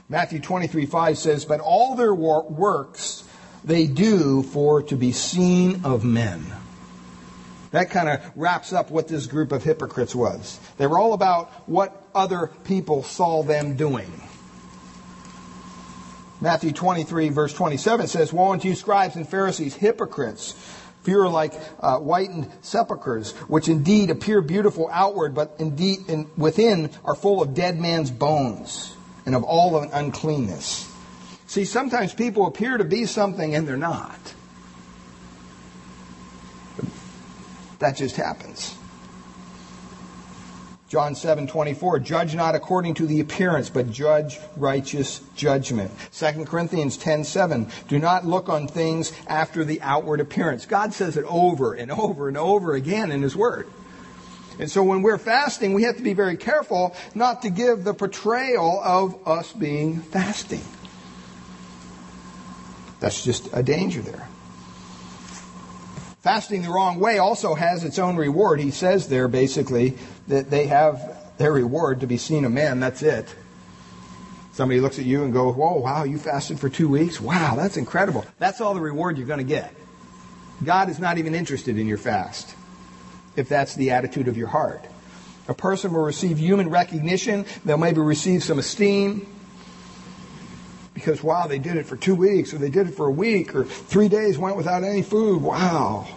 [0.09, 3.25] Matthew 23 5 says, But all their works
[3.65, 6.47] they do for to be seen of men.
[7.73, 10.61] That kind of wraps up what this group of hypocrites was.
[10.79, 14.13] They were all about what other people saw them doing.
[16.41, 20.55] Matthew 23, verse 27 says, Woe unto you, scribes and Pharisees, hypocrites!
[21.09, 27.15] Are like uh, whitened sepulchres, which indeed appear beautiful outward, but indeed in, within are
[27.15, 30.93] full of dead man's bones and of all of uncleanness.
[31.47, 34.19] See, sometimes people appear to be something and they're not.
[37.79, 38.77] That just happens.
[40.89, 45.91] John 7, 24, judge not according to the appearance, but judge righteous judgment.
[46.13, 50.65] 2 Corinthians 10, 7, do not look on things after the outward appearance.
[50.65, 53.69] God says it over and over and over again in His Word.
[54.61, 57.93] And so when we're fasting, we have to be very careful not to give the
[57.93, 60.63] portrayal of us being fasting.
[63.01, 64.29] That's just a danger there.
[66.21, 68.59] Fasting the wrong way also has its own reward.
[68.59, 69.97] He says there basically
[70.29, 72.81] that they have their reward to be seen of men.
[72.81, 73.35] That's it.
[74.53, 77.21] Somebody looks at you and goes, Whoa, wow, you fasted for two weeks?
[77.21, 78.25] Wow, that's incredible.
[78.39, 79.75] That's all the reward you're going to get.
[80.65, 82.55] God is not even interested in your fast
[83.37, 84.83] if that's the attitude of your heart.
[85.49, 89.27] A person will receive human recognition, they'll maybe receive some esteem
[90.95, 93.55] because, wow, they did it for two weeks, or they did it for a week,
[93.55, 95.43] or three days went without any food.
[95.43, 96.09] Wow.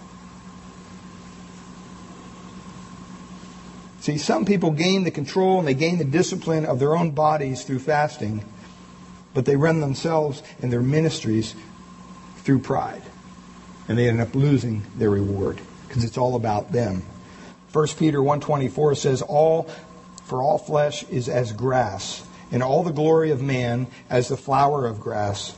[4.10, 7.64] See, some people gain the control and they gain the discipline of their own bodies
[7.64, 8.44] through fasting,
[9.36, 11.54] but they run themselves and their ministries
[12.38, 13.04] through pride.
[13.88, 17.04] And they end up losing their reward because it's all about them.
[17.72, 19.70] 1 Peter 1:24 says all
[20.24, 24.88] for all flesh is as grass and all the glory of man as the flower
[24.88, 25.56] of grass.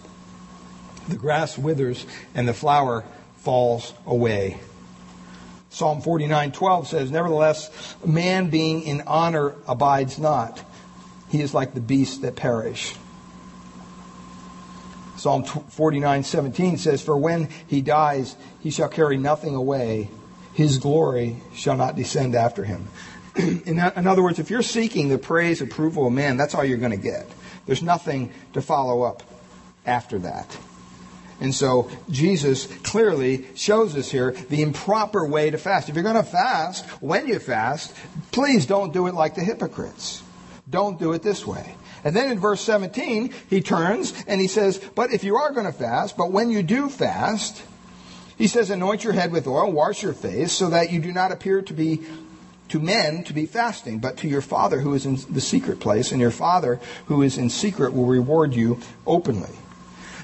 [1.07, 3.05] The grass withers and the flower
[3.37, 4.59] falls away.
[5.71, 7.69] Psalm 49:12 says, "Nevertheless,
[8.05, 10.61] man being in honor abides not.
[11.29, 12.95] He is like the beasts that perish."
[15.15, 20.09] Psalm 49:17 says, "For when he dies, he shall carry nothing away;
[20.53, 22.89] his glory shall not descend after him."
[23.35, 26.77] in, in other words, if you're seeking the praise, approval of man, that's all you're
[26.77, 27.27] going to get.
[27.65, 29.23] There's nothing to follow up
[29.85, 30.57] after that.
[31.41, 35.89] And so Jesus clearly shows us here the improper way to fast.
[35.89, 37.93] If you're going to fast, when you fast,
[38.31, 40.21] please don't do it like the hypocrites.
[40.69, 41.75] Don't do it this way.
[42.03, 45.65] And then in verse 17, he turns and he says, But if you are going
[45.65, 47.61] to fast, but when you do fast,
[48.37, 51.31] he says, Anoint your head with oil, wash your face, so that you do not
[51.31, 52.01] appear to be
[52.69, 56.11] to men to be fasting, but to your Father who is in the secret place,
[56.11, 59.51] and your Father who is in secret will reward you openly.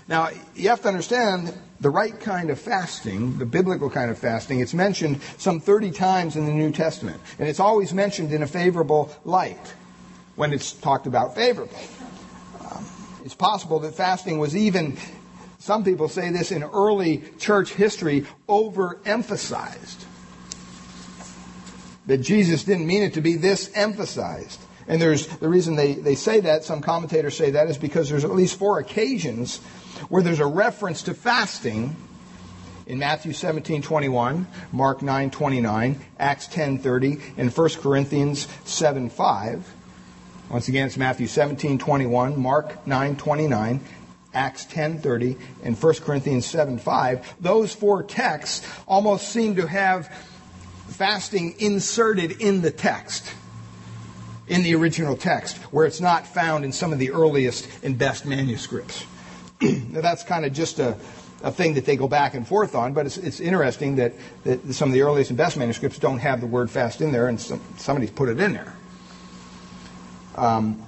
[0.07, 4.61] Now, you have to understand the right kind of fasting, the biblical kind of fasting,
[4.61, 7.21] it's mentioned some 30 times in the New Testament.
[7.37, 9.73] And it's always mentioned in a favorable light
[10.35, 11.77] when it's talked about favorably.
[12.61, 12.85] Um,
[13.25, 14.97] it's possible that fasting was even,
[15.59, 20.05] some people say this in early church history, overemphasized
[22.07, 24.61] that Jesus didn't mean it to be this emphasized.
[24.87, 28.23] And there's the reason they, they say that, some commentators say that, is because there's
[28.23, 29.59] at least four occasions
[30.09, 31.95] where there's a reference to fasting
[32.87, 39.73] in Matthew 17, 21, Mark 9, 29, Acts 10, 30, and 1 Corinthians 7, 5.
[40.49, 43.81] Once again, it's Matthew 17, 21, Mark 9, 29,
[44.33, 47.35] Acts 10, 30, and 1 Corinthians 7, 5.
[47.41, 50.07] Those four texts almost seem to have
[50.87, 53.33] fasting inserted in the text
[54.47, 58.25] in the original text, where it's not found in some of the earliest and best
[58.25, 59.05] manuscripts.
[59.61, 60.97] now, that's kind of just a,
[61.43, 64.73] a thing that they go back and forth on, but it's, it's interesting that, that
[64.73, 67.39] some of the earliest and best manuscripts don't have the word fast in there, and
[67.39, 68.73] some, somebody's put it in there.
[70.35, 70.83] Um,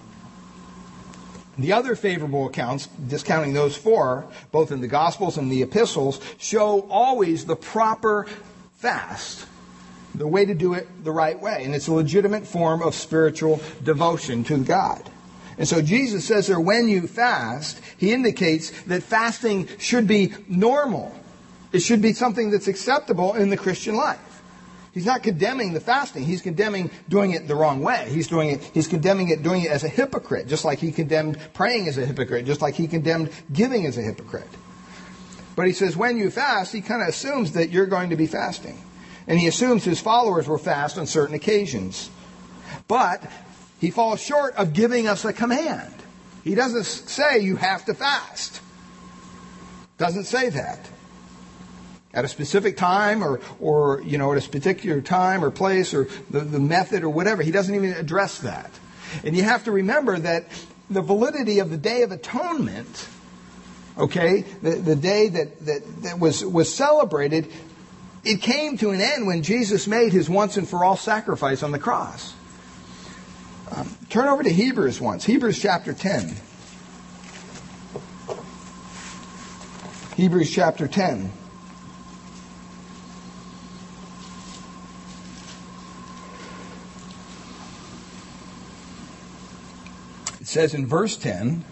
[1.57, 6.87] the other favorable accounts, discounting those four, both in the Gospels and the epistles, show
[6.89, 8.27] always the proper
[8.77, 9.45] fast
[10.15, 11.63] the way to do it the right way.
[11.63, 15.09] And it's a legitimate form of spiritual devotion to God.
[15.59, 21.13] And so Jesus says there, when you fast, he indicates that fasting should be normal.
[21.73, 24.41] It should be something that's acceptable in the Christian life.
[24.93, 26.23] He's not condemning the fasting.
[26.23, 28.07] He's condemning doing it the wrong way.
[28.09, 31.37] He's doing it, he's condemning it doing it as a hypocrite, just like he condemned
[31.53, 34.49] praying as a hypocrite, just like he condemned giving as a hypocrite.
[35.57, 38.27] But he says when you fast, he kind of assumes that you're going to be
[38.27, 38.81] fasting.
[39.27, 42.09] And he assumes his followers will fast on certain occasions.
[42.87, 43.21] But
[43.79, 45.93] he falls short of giving us a command.
[46.43, 48.61] He doesn't say you have to fast.
[49.97, 50.89] Doesn't say that.
[52.13, 56.07] At a specific time or, or you know, at a particular time or place or
[56.29, 57.43] the, the method or whatever.
[57.43, 58.71] He doesn't even address that.
[59.23, 60.45] And you have to remember that
[60.89, 63.07] the validity of the Day of Atonement,
[63.97, 67.51] okay, the, the day that, that, that was, was celebrated
[68.23, 71.71] it came to an end when Jesus made his once and for all sacrifice on
[71.71, 72.33] the cross.
[73.71, 76.35] Um, turn over to Hebrews once, Hebrews chapter 10.
[80.15, 81.31] Hebrews chapter 10.
[90.41, 91.63] It says in verse 10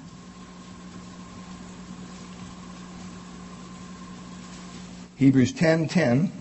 [5.18, 5.88] Hebrews 10:10.
[5.88, 6.32] 10, 10,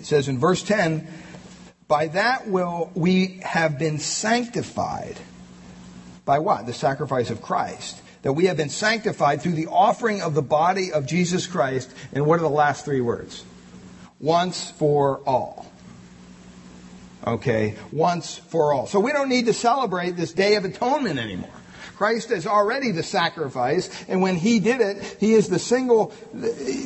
[0.00, 1.06] it says in verse 10,
[1.92, 5.14] by that will we have been sanctified.
[6.24, 6.64] By what?
[6.64, 8.00] The sacrifice of Christ.
[8.22, 11.92] That we have been sanctified through the offering of the body of Jesus Christ.
[12.14, 13.44] And what are the last three words?
[14.20, 15.70] Once for all.
[17.26, 18.86] Okay, once for all.
[18.86, 21.50] So we don't need to celebrate this day of atonement anymore.
[21.98, 26.14] Christ is already the sacrifice, and when He did it, He is the single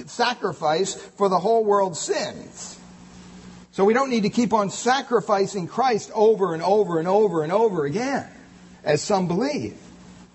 [0.06, 2.75] sacrifice for the whole world's sins.
[3.76, 7.52] So we don't need to keep on sacrificing Christ over and over and over and
[7.52, 8.26] over again,
[8.82, 9.76] as some believe.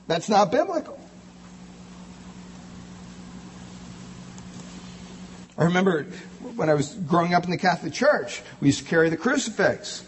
[0.06, 1.00] That's not biblical.
[5.58, 6.04] I remember
[6.56, 10.06] when I was growing up in the Catholic Church, we used to carry the crucifix.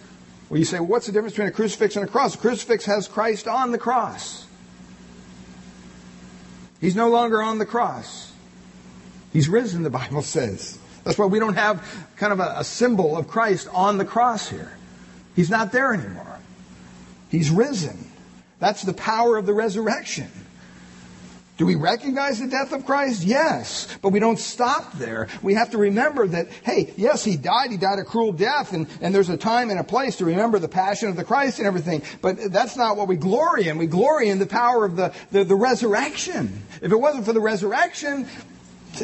[0.47, 2.35] Well, you say, well, what's the difference between a crucifix and a cross?
[2.35, 4.45] A crucifix has Christ on the cross.
[6.79, 8.31] He's no longer on the cross.
[9.31, 10.77] He's risen, the Bible says.
[11.03, 11.85] That's why we don't have
[12.15, 14.71] kind of a, a symbol of Christ on the cross here.
[15.35, 16.39] He's not there anymore.
[17.29, 18.11] He's risen.
[18.59, 20.29] That's the power of the resurrection.
[21.55, 23.23] Do we recognize the death of Christ?
[23.23, 23.87] Yes.
[24.01, 25.27] But we don't stop there.
[25.43, 27.69] We have to remember that, hey, yes, he died.
[27.69, 28.73] He died a cruel death.
[28.73, 31.59] And, and there's a time and a place to remember the passion of the Christ
[31.59, 32.01] and everything.
[32.21, 33.77] But that's not what we glory in.
[33.77, 36.63] We glory in the power of the, the, the resurrection.
[36.81, 38.27] If it wasn't for the resurrection,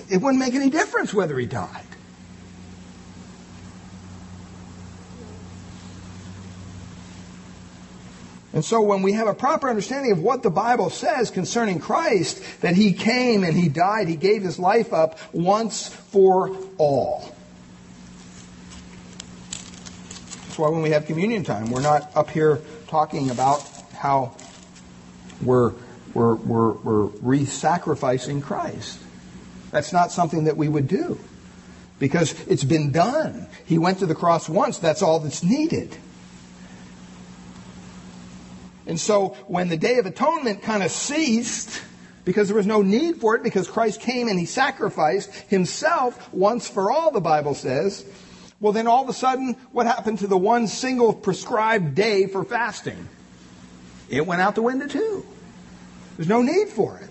[0.10, 1.86] it wouldn't make any difference whether he died.
[8.52, 12.42] And so when we have a proper understanding of what the Bible says concerning Christ,
[12.62, 17.36] that he came and he died, he gave his life up once for all.
[20.46, 24.36] That's why when we have communion time, we're not up here talking about how
[25.44, 25.74] we're,
[26.16, 29.00] we're, we're, we're re-sacrificing Christ.
[29.70, 31.20] That's not something that we would do.
[32.00, 33.48] Because it's been done.
[33.66, 34.80] He went to the cross once.
[34.80, 35.96] That's all that's needed.
[38.90, 41.80] And so when the Day of Atonement kind of ceased,
[42.26, 46.68] because there was no need for it, because Christ came and he sacrificed himself once
[46.68, 48.04] for all, the Bible says,
[48.60, 52.44] well, then all of a sudden, what happened to the one single prescribed day for
[52.44, 53.08] fasting?
[54.10, 55.24] It went out the window too.
[56.18, 57.10] There's no need for it.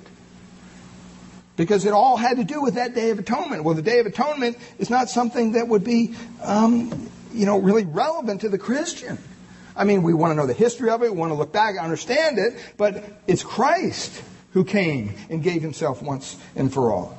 [1.54, 3.62] Because it all had to do with that Day of Atonement.
[3.62, 7.84] Well, the Day of Atonement is not something that would be, um, you know, really
[7.84, 9.18] relevant to the Christian.
[9.78, 11.76] I mean, we want to know the history of it, we want to look back
[11.76, 14.22] and understand it, but it's Christ
[14.52, 17.16] who came and gave himself once and for all.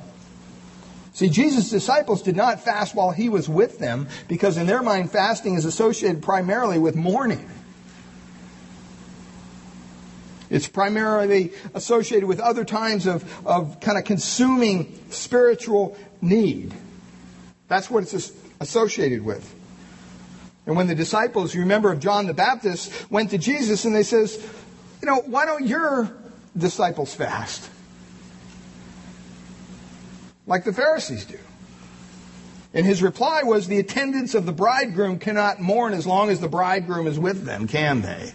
[1.14, 5.10] See, Jesus' disciples did not fast while he was with them because, in their mind,
[5.10, 7.48] fasting is associated primarily with mourning.
[10.50, 16.74] It's primarily associated with other times of, of kind of consuming spiritual need.
[17.68, 19.54] That's what it's associated with.
[20.70, 24.04] And when the disciples, you remember of John the Baptist, went to Jesus and they
[24.04, 24.36] says,
[25.02, 26.10] you know, why don't your
[26.56, 27.68] disciples fast?
[30.46, 31.38] like the Pharisees do.
[32.74, 36.48] And his reply was, The attendants of the bridegroom cannot mourn as long as the
[36.48, 38.32] bridegroom is with them, can they?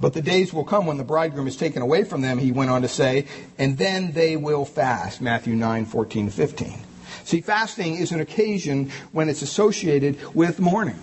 [0.00, 2.70] But the days will come when the bridegroom is taken away from them, he went
[2.70, 3.26] on to say,
[3.58, 5.20] and then they will fast.
[5.20, 6.87] Matthew 9, 14, 15.
[7.28, 10.98] See, fasting is an occasion when it's associated with mourning.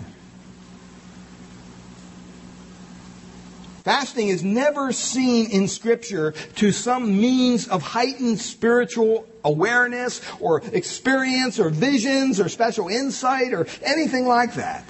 [3.84, 11.60] Fasting is never seen in Scripture to some means of heightened spiritual awareness or experience
[11.60, 14.82] or visions or special insight or anything like that.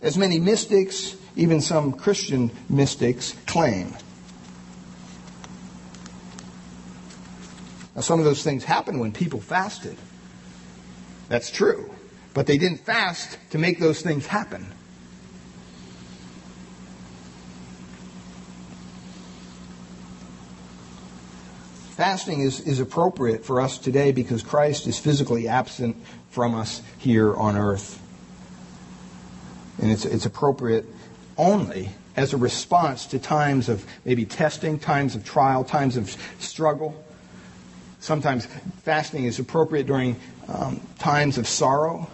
[0.00, 3.94] As many mystics, even some Christian mystics, claim.
[7.94, 9.96] Now, some of those things happened when people fasted.
[11.28, 11.90] That's true.
[12.34, 14.66] But they didn't fast to make those things happen.
[21.94, 25.96] Fasting is, is appropriate for us today because Christ is physically absent
[26.30, 28.02] from us here on earth.
[29.80, 30.86] And it's, it's appropriate
[31.38, 37.03] only as a response to times of maybe testing, times of trial, times of struggle.
[38.04, 38.46] Sometimes
[38.82, 42.06] fasting is appropriate during um, times of sorrow.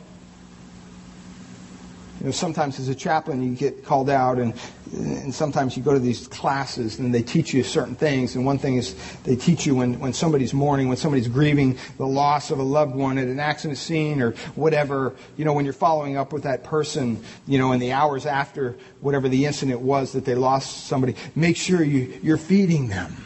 [2.20, 4.54] You know, sometimes as a chaplain you get called out and,
[4.92, 8.36] and sometimes you go to these classes and they teach you certain things.
[8.36, 12.06] And one thing is they teach you when, when somebody's mourning, when somebody's grieving the
[12.06, 15.74] loss of a loved one at an accident scene or whatever, you know, when you're
[15.74, 20.12] following up with that person, you know, in the hours after whatever the incident was
[20.12, 23.16] that they lost somebody, make sure you, you're feeding them.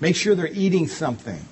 [0.00, 1.44] Make sure they're eating something.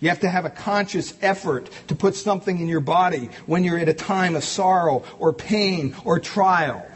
[0.00, 3.78] You have to have a conscious effort to put something in your body when you're
[3.78, 6.86] at a time of sorrow or pain or trial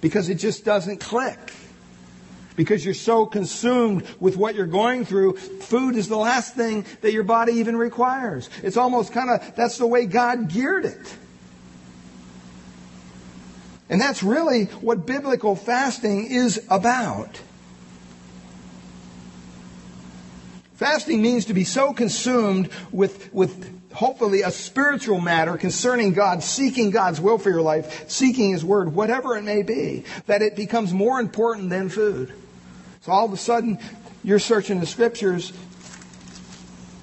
[0.00, 1.38] because it just doesn't click.
[2.56, 7.12] Because you're so consumed with what you're going through, food is the last thing that
[7.12, 8.48] your body even requires.
[8.62, 11.16] It's almost kind of, that's the way God geared it.
[13.88, 17.40] And that's really what biblical fasting is about.
[20.74, 26.90] Fasting means to be so consumed with, with hopefully a spiritual matter concerning God, seeking
[26.90, 30.92] God's will for your life, seeking His Word, whatever it may be, that it becomes
[30.92, 32.32] more important than food.
[33.02, 33.78] So all of a sudden,
[34.24, 35.52] you're searching the Scriptures,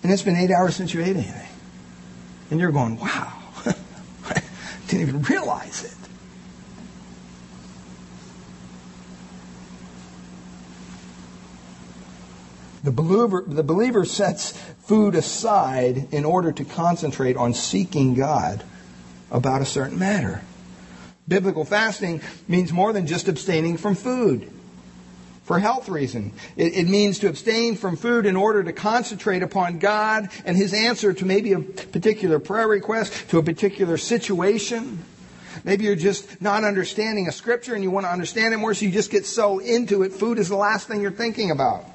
[0.04, 1.48] and it's been eight hours since you ate anything.
[2.50, 3.32] And you're going, wow,
[4.26, 4.44] I
[4.88, 6.01] didn't even realize it.
[12.84, 14.52] The believer, the believer sets
[14.84, 18.64] food aside in order to concentrate on seeking God
[19.30, 20.42] about a certain matter.
[21.28, 24.52] Biblical fasting means more than just abstaining from food
[25.44, 26.34] for health reason.
[26.56, 30.74] It, it, means to abstain from food in order to concentrate upon God and His
[30.74, 35.04] answer to maybe a particular prayer request, to a particular situation.
[35.64, 38.86] Maybe you're just not understanding a scripture and you want to understand it more, so
[38.86, 40.14] you just get so into it.
[40.14, 41.86] Food is the last thing you're thinking about.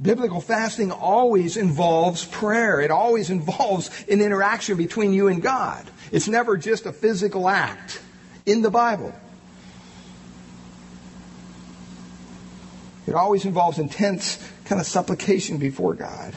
[0.00, 2.80] Biblical fasting always involves prayer.
[2.80, 5.88] It always involves an interaction between you and God.
[6.10, 8.00] It's never just a physical act
[8.46, 9.14] in the Bible.
[13.06, 16.34] It always involves intense kind of supplication before God.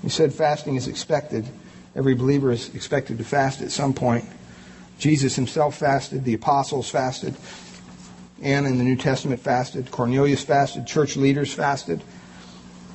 [0.00, 1.46] He said fasting is expected.
[1.94, 4.24] Every believer is expected to fast at some point.
[4.98, 7.36] Jesus himself fasted, the apostles fasted.
[8.42, 9.90] Anna in the New Testament fasted.
[9.90, 10.86] Cornelius fasted.
[10.86, 12.02] Church leaders fasted.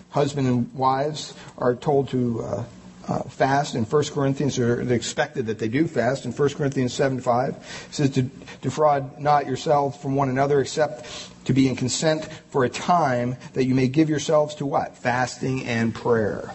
[0.10, 2.64] Husband and wives are told to uh,
[3.08, 6.94] uh, fast in 1 Corinthians, or they're expected that they do fast in 1 Corinthians
[6.94, 7.50] 7 5.
[7.50, 7.56] It
[7.92, 8.24] says to
[8.62, 11.06] defraud not yourselves from one another except
[11.46, 14.98] to be in consent for a time that you may give yourselves to what?
[14.98, 16.52] Fasting and prayer.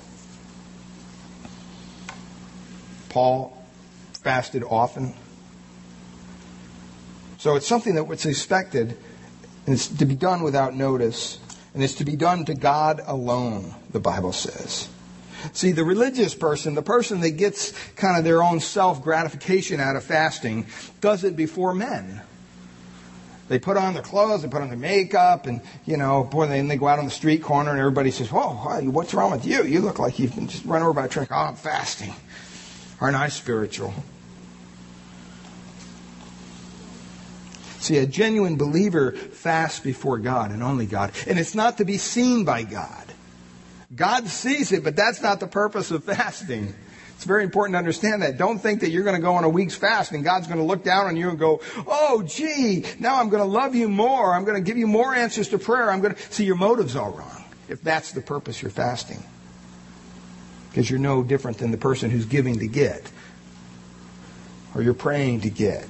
[3.09, 3.57] Paul
[4.23, 5.15] fasted often.
[7.43, 8.97] So it's something that was expected
[9.67, 11.41] and it's to be done without notice.
[11.75, 14.89] And it's to be done to God alone, the Bible says.
[15.53, 19.97] See, the religious person, the person that gets kind of their own self gratification out
[19.97, 20.67] of fasting,
[21.01, 22.23] does it before men.
[23.49, 26.69] They put on their clothes, they put on their makeup, and, you know, boy, then
[26.69, 28.51] they go out on the street corner and everybody says, Whoa,
[28.83, 29.65] what's wrong with you?
[29.65, 31.27] You look like you've been just run over by a truck.
[31.33, 32.15] Oh, I'm fasting.
[33.01, 33.93] Aren't I spiritual?
[37.83, 41.11] See, a genuine believer fasts before God and only God.
[41.27, 43.13] And it's not to be seen by God.
[43.93, 46.75] God sees it, but that's not the purpose of fasting.
[47.17, 48.39] It's very important to understand that.
[48.39, 50.65] Don't think that you're going to go on a week's fast and God's going to
[50.65, 54.33] look down on you and go, oh, gee, now I'm going to love you more.
[54.33, 55.91] I'm going to give you more answers to prayer.
[55.91, 59.25] I'm going to see your motive's all wrong if that's the purpose you're fasting.
[60.71, 63.11] Because you're no different than the person who's giving to get
[64.77, 65.89] or you're praying to get.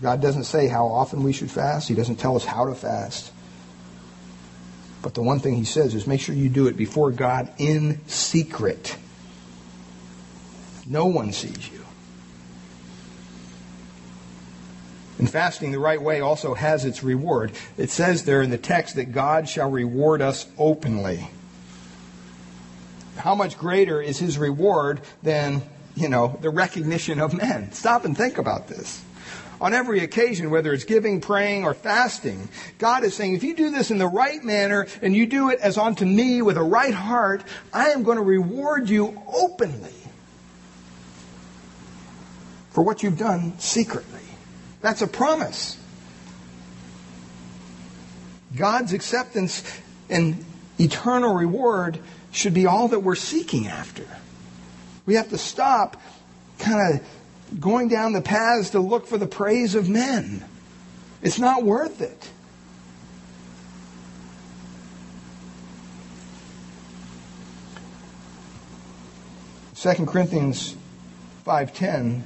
[0.00, 1.88] God doesn't say how often we should fast.
[1.88, 3.32] He doesn't tell us how to fast.
[5.02, 8.06] But the one thing he says is make sure you do it before God in
[8.06, 8.96] secret.
[10.86, 11.80] No one sees you.
[15.18, 17.52] And fasting the right way also has its reward.
[17.78, 21.26] It says there in the text that God shall reward us openly.
[23.16, 25.62] How much greater is his reward than,
[25.94, 27.72] you know, the recognition of men?
[27.72, 29.02] Stop and think about this
[29.60, 32.48] on every occasion, whether it's giving, praying, or fasting,
[32.78, 35.60] God is saying, if you do this in the right manner and you do it
[35.60, 37.42] as unto me with a right heart,
[37.72, 39.94] I am going to reward you openly
[42.70, 44.20] for what you've done secretly.
[44.82, 45.78] That's a promise.
[48.54, 49.62] God's acceptance
[50.08, 50.44] and
[50.78, 51.98] eternal reward
[52.32, 54.06] should be all that we're seeking after.
[55.06, 56.00] We have to stop
[56.58, 57.06] kind of
[57.58, 60.44] going down the paths to look for the praise of men.
[61.22, 62.30] It's not worth it.
[69.74, 70.74] Second Corinthians
[71.46, 72.22] 5:10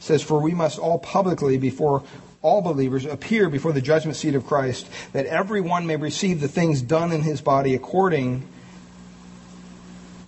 [0.00, 2.02] says for we must all publicly before
[2.42, 6.82] all believers appear before the judgment seat of Christ that everyone may receive the things
[6.82, 8.46] done in his body according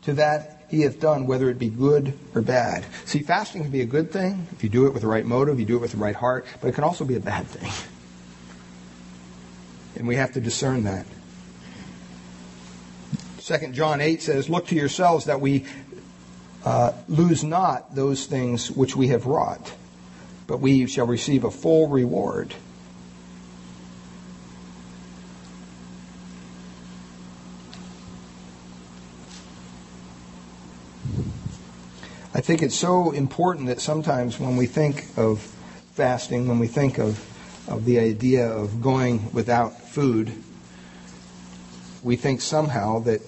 [0.02, 2.84] to that he hath done, whether it be good or bad.
[3.04, 5.60] See, fasting can be a good thing if you do it with the right motive,
[5.60, 7.70] you do it with the right heart, but it can also be a bad thing.
[9.96, 11.06] And we have to discern that.
[13.38, 15.64] 2 John 8 says, Look to yourselves that we
[16.64, 19.72] uh, lose not those things which we have wrought,
[20.48, 22.52] but we shall receive a full reward.
[32.46, 35.40] Think it's so important that sometimes when we think of
[35.94, 37.18] fasting, when we think of,
[37.66, 40.32] of the idea of going without food,
[42.04, 43.20] we think somehow that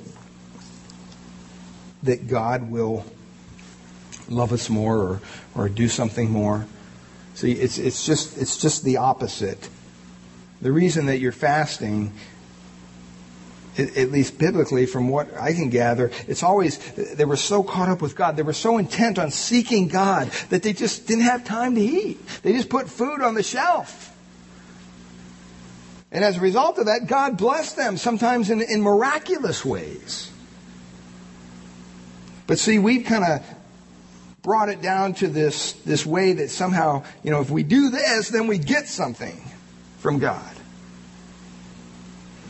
[2.05, 3.05] that God will
[4.29, 5.21] love us more or,
[5.57, 6.65] or do something more.
[7.35, 9.69] See, it's, it's, just, it's just the opposite.
[10.63, 12.13] The reason that you're fasting
[13.79, 18.03] at least biblically, from what I can gather, it's always, they were so caught up
[18.03, 18.37] with God.
[18.37, 22.19] They were so intent on seeking God that they just didn't have time to eat.
[22.43, 24.15] They just put food on the shelf.
[26.11, 30.31] And as a result of that, God blessed them, sometimes in, in miraculous ways.
[32.47, 33.47] But see, we've kind of
[34.43, 38.31] brought it down to this, this way that somehow, you know, if we do this,
[38.31, 39.45] then we get something
[39.99, 40.57] from God.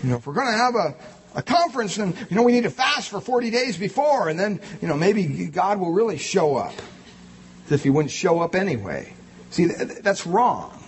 [0.05, 0.95] You know, if we're going to have a,
[1.39, 4.61] a conference and, you know, we need to fast for 40 days before and then,
[4.82, 6.74] you know, maybe God will really show up.
[7.66, 9.14] As if he wouldn't show up anyway.
[9.51, 10.82] See, that's wrong.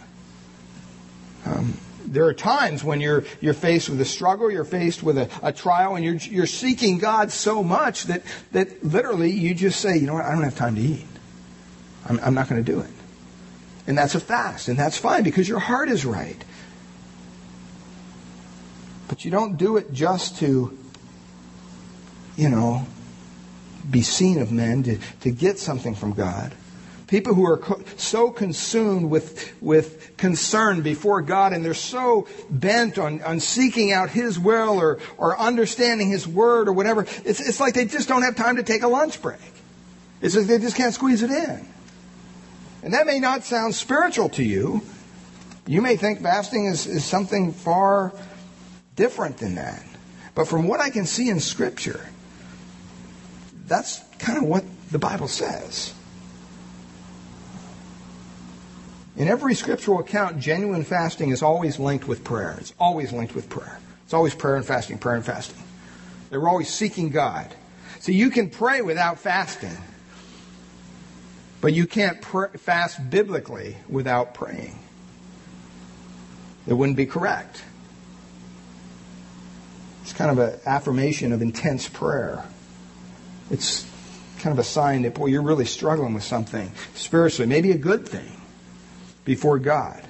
[1.47, 5.31] Um, there are times when you're, you're faced with a struggle, you're faced with a,
[5.41, 9.99] a trial, and you're, you're seeking God so much that, that literally you just say,
[9.99, 11.07] you know what, I don't have time to eat.
[12.09, 12.91] I'm, I'm not going to do it.
[13.87, 16.45] And that's a fast, and that's fine because your heart is right.
[19.11, 20.79] But you don't do it just to,
[22.37, 22.87] you know,
[23.91, 26.55] be seen of men, to, to get something from God.
[27.09, 32.99] People who are co- so consumed with, with concern before God and they're so bent
[32.99, 37.59] on, on seeking out His will or, or understanding His word or whatever, it's, it's
[37.59, 39.41] like they just don't have time to take a lunch break.
[40.23, 41.67] It's like they just can't squeeze it in.
[42.85, 44.83] And that may not sound spiritual to you.
[45.67, 48.13] You may think fasting is, is something far
[49.01, 49.83] different than that.
[50.35, 52.07] But from what I can see in Scripture,
[53.67, 55.95] that's kind of what the Bible says.
[59.17, 62.57] In every scriptural account, genuine fasting is always linked with prayer.
[62.61, 63.79] It's always linked with prayer.
[64.05, 65.63] It's always prayer and fasting, prayer and fasting.
[66.29, 67.49] They were always seeking God.
[68.01, 69.77] So you can pray without fasting,
[71.63, 72.23] but you can't
[72.61, 74.79] fast biblically without praying.
[76.67, 77.63] It wouldn't be correct.
[80.21, 82.45] Kind of an affirmation of intense prayer.
[83.51, 83.87] It's
[84.41, 88.07] kind of a sign that, boy, you're really struggling with something spiritually, maybe a good
[88.07, 88.39] thing
[89.25, 90.03] before God.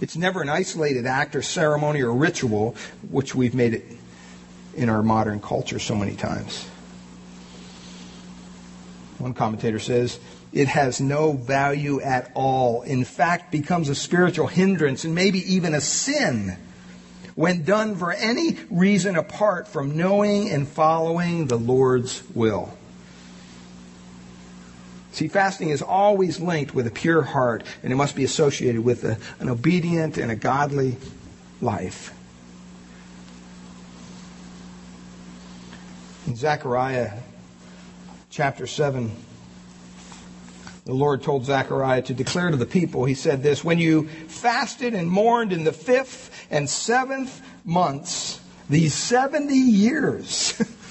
[0.00, 2.76] It's never an isolated act or ceremony or ritual,
[3.10, 3.84] which we've made it
[4.76, 6.62] in our modern culture so many times.
[9.18, 10.20] One commentator says,
[10.52, 12.82] it has no value at all.
[12.82, 16.56] In fact, becomes a spiritual hindrance and maybe even a sin
[17.34, 22.76] when done for any reason apart from knowing and following the Lord's will.
[25.12, 29.04] See, fasting is always linked with a pure heart, and it must be associated with
[29.04, 30.96] a, an obedient and a godly
[31.60, 32.14] life.
[36.26, 37.12] In Zechariah
[38.30, 39.10] chapter 7,
[40.84, 44.94] the Lord told Zechariah to declare to the people, he said this, when you fasted
[44.94, 50.60] and mourned in the fifth and seventh months, these 70 years,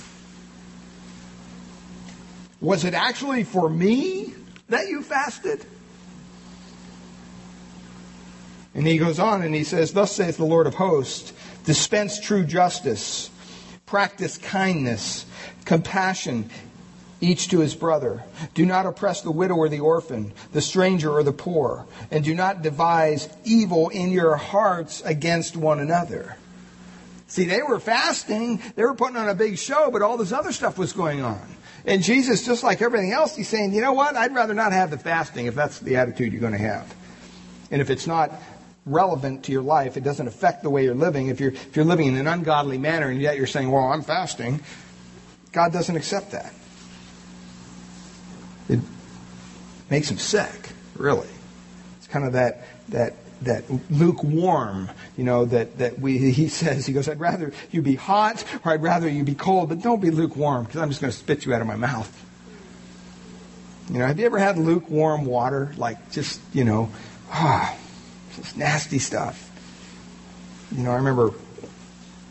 [2.62, 4.36] Was it actually for me
[4.70, 5.66] that you fasted?
[8.76, 11.34] And he goes on and he says, Thus saith the Lord of hosts,
[11.66, 13.32] dispense true justice,
[13.88, 15.26] practice kindness,
[15.66, 16.50] compassion,
[17.22, 18.24] each to his brother.
[18.54, 22.36] Do not oppress the widow or the orphan, the stranger or the poor, and do
[22.36, 26.36] not devise evil in your hearts against one another.
[27.28, 30.52] See, they were fasting, they were putting on a big show, but all this other
[30.52, 31.40] stuff was going on.
[31.86, 34.16] And Jesus, just like everything else, he's saying, you know what?
[34.16, 36.94] I'd rather not have the fasting if that's the attitude you're going to have.
[37.72, 38.32] And if it's not
[38.86, 41.28] relevant to your life, it doesn't affect the way you're living.
[41.28, 44.02] If you're, if you're living in an ungodly manner and yet you're saying, well, I'm
[44.02, 44.60] fasting,
[45.52, 46.54] God doesn't accept that.
[48.72, 48.80] It
[49.90, 51.30] makes him sick, really.
[51.98, 56.94] It's kind of that, that that lukewarm, you know, that, that we, he says, he
[56.94, 60.12] goes, I'd rather you be hot or I'd rather you be cold, but don't be
[60.12, 62.26] lukewarm because I'm just going to spit you out of my mouth.
[63.90, 65.74] You know, have you ever had lukewarm water?
[65.76, 66.90] Like just, you know,
[67.32, 67.76] ah,
[68.36, 69.48] just nasty stuff.
[70.72, 71.34] You know, I remember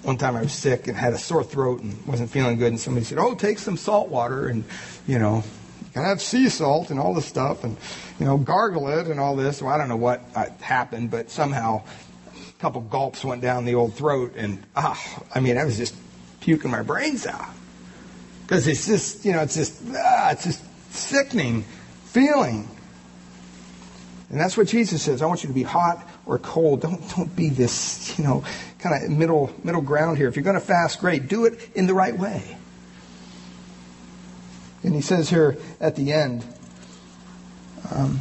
[0.02, 2.80] one time I was sick and had a sore throat and wasn't feeling good, and
[2.80, 4.64] somebody said, "Oh, take some salt water and
[5.06, 5.44] you know
[5.92, 7.76] Gotta have sea salt and all this stuff and,
[8.18, 9.60] you know, gargle it and all this.
[9.60, 11.82] Well, I don't know what uh, happened, but somehow
[12.28, 15.94] a couple gulps went down the old throat and, ah, I mean, I was just
[16.40, 17.48] puking my brains out.
[18.42, 21.64] Because it's just, you know, it's just, ah, it's just sickening
[22.06, 22.68] feeling.
[24.30, 25.22] And that's what Jesus says.
[25.22, 26.82] I want you to be hot or cold.
[26.82, 28.44] Don't, don't be this, you know,
[28.78, 30.28] kind of middle, middle ground here.
[30.28, 31.28] If you're going to fast, great.
[31.28, 32.56] Do it in the right way.
[34.82, 36.44] And he says here at the end,
[37.90, 38.20] um,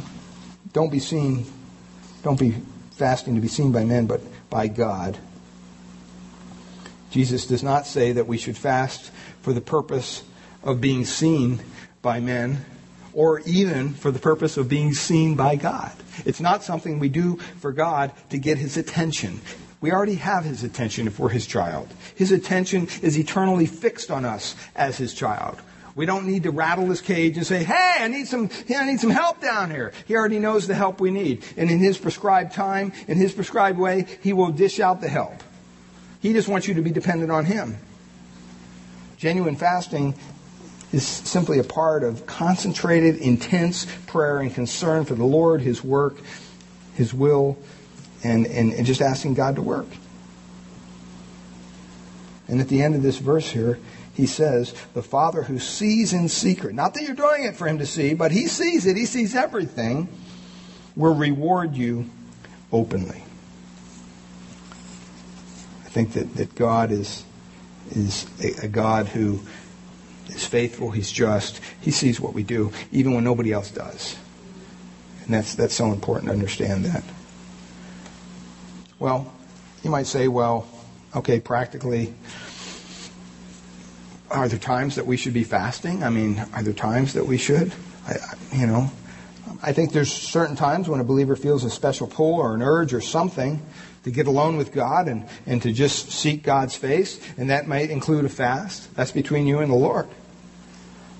[0.72, 1.46] don't be seen,
[2.22, 2.56] don't be
[2.92, 5.18] fasting to be seen by men, but by God.
[7.10, 9.10] Jesus does not say that we should fast
[9.42, 10.22] for the purpose
[10.62, 11.60] of being seen
[12.02, 12.64] by men
[13.12, 15.92] or even for the purpose of being seen by God.
[16.24, 19.40] It's not something we do for God to get his attention.
[19.80, 21.88] We already have his attention if we're his child.
[22.14, 25.58] His attention is eternally fixed on us as his child.
[25.94, 29.00] We don't need to rattle his cage and say, hey, I need some, I need
[29.00, 29.92] some help down here.
[30.06, 31.44] He already knows the help we need.
[31.56, 35.42] And in his prescribed time, in his prescribed way, he will dish out the help.
[36.20, 37.76] He just wants you to be dependent on him.
[39.16, 40.14] Genuine fasting
[40.92, 46.16] is simply a part of concentrated, intense prayer and concern for the Lord, his work,
[46.94, 47.58] his will,
[48.24, 49.86] and, and, and just asking God to work.
[52.48, 53.78] And at the end of this verse here,
[54.20, 57.78] he says, the Father who sees in secret, not that you're doing it for him
[57.78, 60.08] to see, but he sees it, he sees everything,
[60.94, 62.04] will reward you
[62.70, 63.22] openly.
[65.86, 67.24] I think that, that God is,
[67.92, 69.40] is a, a God who
[70.28, 74.16] is faithful, he's just, he sees what we do, even when nobody else does.
[75.24, 77.02] And that's, that's so important to understand that.
[78.98, 79.32] Well,
[79.82, 80.68] you might say, well,
[81.16, 82.12] okay, practically,
[84.30, 86.02] are there times that we should be fasting?
[86.02, 87.72] I mean, are there times that we should?
[88.06, 88.16] I,
[88.52, 88.90] you know,
[89.62, 92.94] I think there's certain times when a believer feels a special pull or an urge
[92.94, 93.60] or something
[94.04, 97.90] to get alone with God and, and to just seek God's face, and that might
[97.90, 98.94] include a fast.
[98.94, 100.08] That's between you and the Lord.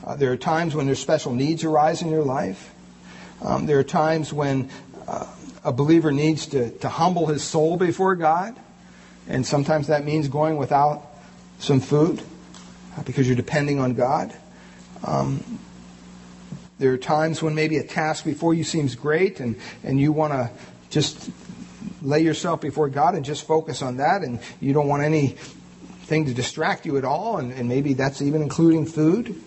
[0.04, 2.72] Uh, there are times when there's special needs arise in your life.
[3.42, 4.70] Um, there are times when
[5.06, 5.26] uh,
[5.64, 8.56] a believer needs to, to humble his soul before God.
[9.28, 11.02] And sometimes that means going without
[11.58, 12.22] some food
[13.04, 14.34] because you're depending on God.
[15.04, 15.58] Um,
[16.78, 20.32] there are times when maybe a task before you seems great and, and you want
[20.32, 20.50] to
[20.88, 21.30] just
[22.02, 26.34] lay yourself before God and just focus on that and you don't want anything to
[26.34, 29.40] distract you at all and, and maybe that's even including food.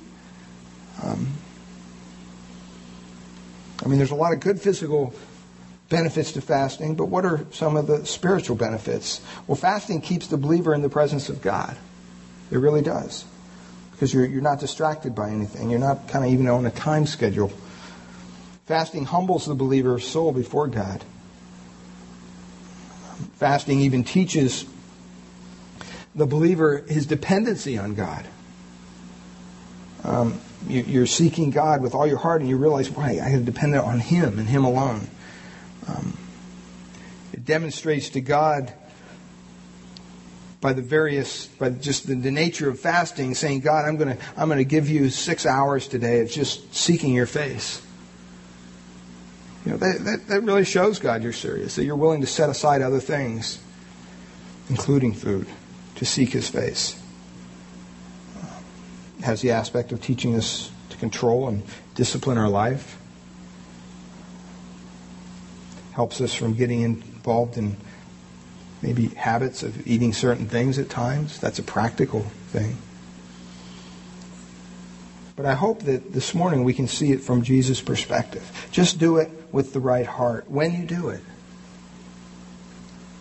[1.04, 1.34] Um,
[3.84, 5.14] I mean, there's a lot of good physical
[5.90, 9.22] benefits to fasting, but what are some of the spiritual benefits?
[9.48, 11.76] Well, fasting keeps the believer in the presence of God.
[12.52, 13.26] It really does.
[14.04, 15.70] Because you're, you're not distracted by anything.
[15.70, 17.54] You're not kind of even on a time schedule.
[18.66, 21.06] Fasting humbles the believer's soul before God.
[23.36, 24.66] Fasting even teaches
[26.16, 28.26] the believer his dependency on God.
[30.04, 30.38] Um,
[30.68, 33.46] you, are seeking God with all your heart, and you realize, why I have to
[33.46, 35.08] depend on Him and Him alone.
[35.88, 36.18] Um,
[37.32, 38.74] it demonstrates to God
[40.64, 44.24] by the various, by just the, the nature of fasting, saying, God, I'm going to,
[44.38, 47.86] I'm going to give you six hours today of just seeking your face.
[49.66, 52.50] You know, that, that, that really shows God you're serious, that you're willing to set
[52.50, 53.62] aside other things,
[54.70, 55.48] including food,
[55.96, 56.98] to seek his face.
[59.20, 62.98] It has the aspect of teaching us to control and discipline our life
[65.92, 67.76] helps us from getting involved in
[68.84, 71.40] maybe habits of eating certain things at times.
[71.40, 72.78] That's a practical thing.
[75.36, 78.68] But I hope that this morning we can see it from Jesus' perspective.
[78.72, 81.22] Just do it with the right heart when you do it.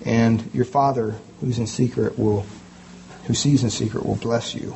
[0.04, 2.44] And your Father, who's in secret, will,
[3.26, 4.74] who sees in secret, will bless you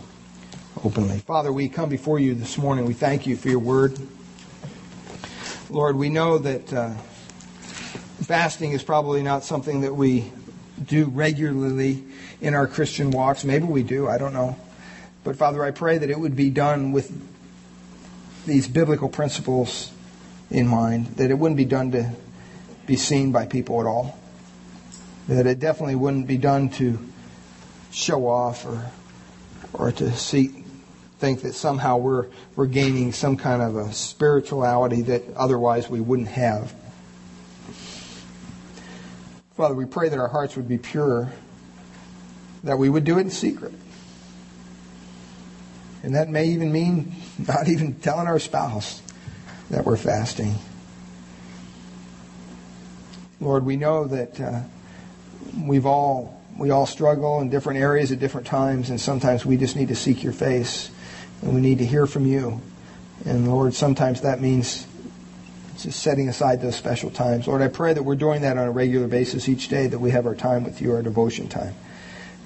[0.85, 1.19] openly.
[1.19, 2.87] Father, we come before you this morning.
[2.87, 3.99] We thank you for your word.
[5.69, 6.73] Lord, we know that.
[6.73, 6.95] Uh,
[8.27, 10.33] fasting is probably not something that we
[10.85, 12.05] do regularly
[12.41, 13.45] in our Christian walks.
[13.45, 14.57] Maybe we do, I don't know.
[15.25, 17.11] But Father, I pray that it would be done with
[18.47, 19.91] these biblical principles
[20.51, 22.11] in mind, that it wouldn't be done to
[22.87, 24.19] be seen by people at all,
[25.29, 26.99] that it definitely wouldn't be done to
[27.91, 28.91] show off or,
[29.73, 30.65] or to see,
[31.19, 36.29] think that somehow we're, we're gaining some kind of a spirituality that otherwise we wouldn't
[36.29, 36.73] have.
[39.57, 41.33] Father, we pray that our hearts would be pure,
[42.63, 43.73] that we would do it in secret.
[46.03, 49.01] And that may even mean not even telling our spouse
[49.71, 50.57] that we're fasting.
[53.41, 54.61] Lord, we know that uh,
[55.59, 59.75] we've all we all struggle in different areas at different times, and sometimes we just
[59.75, 60.91] need to seek your face,
[61.41, 62.61] and we need to hear from you.
[63.25, 64.86] And Lord, sometimes that means
[65.83, 67.47] just setting aside those special times.
[67.47, 70.11] Lord, I pray that we're doing that on a regular basis each day, that we
[70.11, 71.75] have our time with you, our devotion time,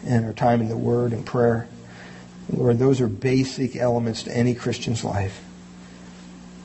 [0.05, 1.69] and our time in the Word and prayer.
[2.51, 5.43] Lord, those are basic elements to any Christian's life.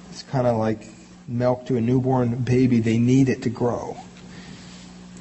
[0.09, 0.88] It's kind of like
[1.28, 2.80] milk to a newborn baby.
[2.80, 3.97] They need it to grow.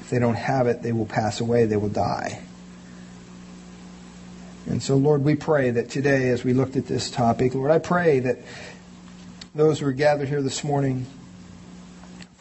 [0.00, 2.42] If they don't have it, they will pass away, they will die.
[4.66, 7.78] And so, Lord, we pray that today, as we looked at this topic, Lord, I
[7.78, 8.38] pray that
[9.54, 11.06] those who are gathered here this morning,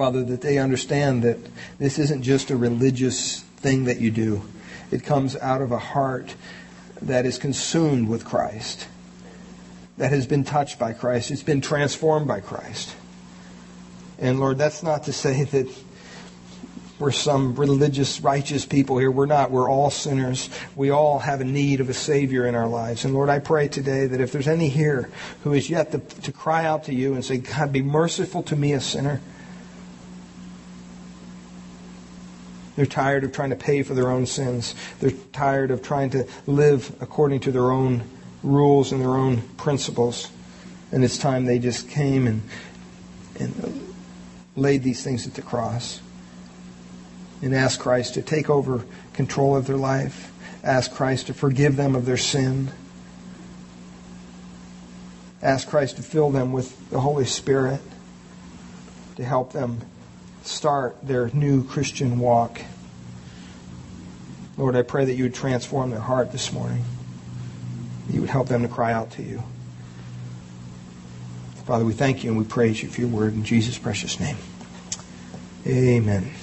[0.04, 1.38] Father, that they understand that
[1.80, 4.42] this isn't just a religious thing that you do.
[4.92, 6.36] It comes out of a heart
[7.04, 8.86] that is consumed with Christ,
[9.98, 12.94] that has been touched by Christ, it's been transformed by Christ.
[14.20, 15.74] And Lord, that's not to say that
[17.00, 19.10] we're some religious, righteous people here.
[19.10, 19.52] We're not.
[19.52, 20.50] We're all sinners.
[20.76, 23.06] We all have a need of a Savior in our lives.
[23.06, 25.10] And Lord, I pray today that if there's any here
[25.46, 28.58] who is yet to, to cry out to you and say, God, be merciful to
[28.58, 29.22] me, a sinner.
[32.76, 34.74] They're tired of trying to pay for their own sins.
[35.00, 38.04] They're tired of trying to live according to their own
[38.42, 40.30] rules and their own principles.
[40.92, 42.42] And it's time they just came and,
[43.40, 43.94] and
[44.56, 46.02] laid these things at the cross
[47.42, 50.32] and asked Christ to take over control of their life,
[50.64, 52.72] ask Christ to forgive them of their sin,
[55.42, 57.82] ask Christ to fill them with the Holy Spirit
[59.16, 59.82] to help them
[60.44, 62.62] start their new Christian walk.
[64.58, 66.84] Lord, I pray that you would transform their heart this morning.
[68.10, 69.44] You would help them to cry out to you.
[71.66, 74.38] Father, we thank you and we praise you for your word in Jesus' precious name.
[75.66, 76.34] Amen.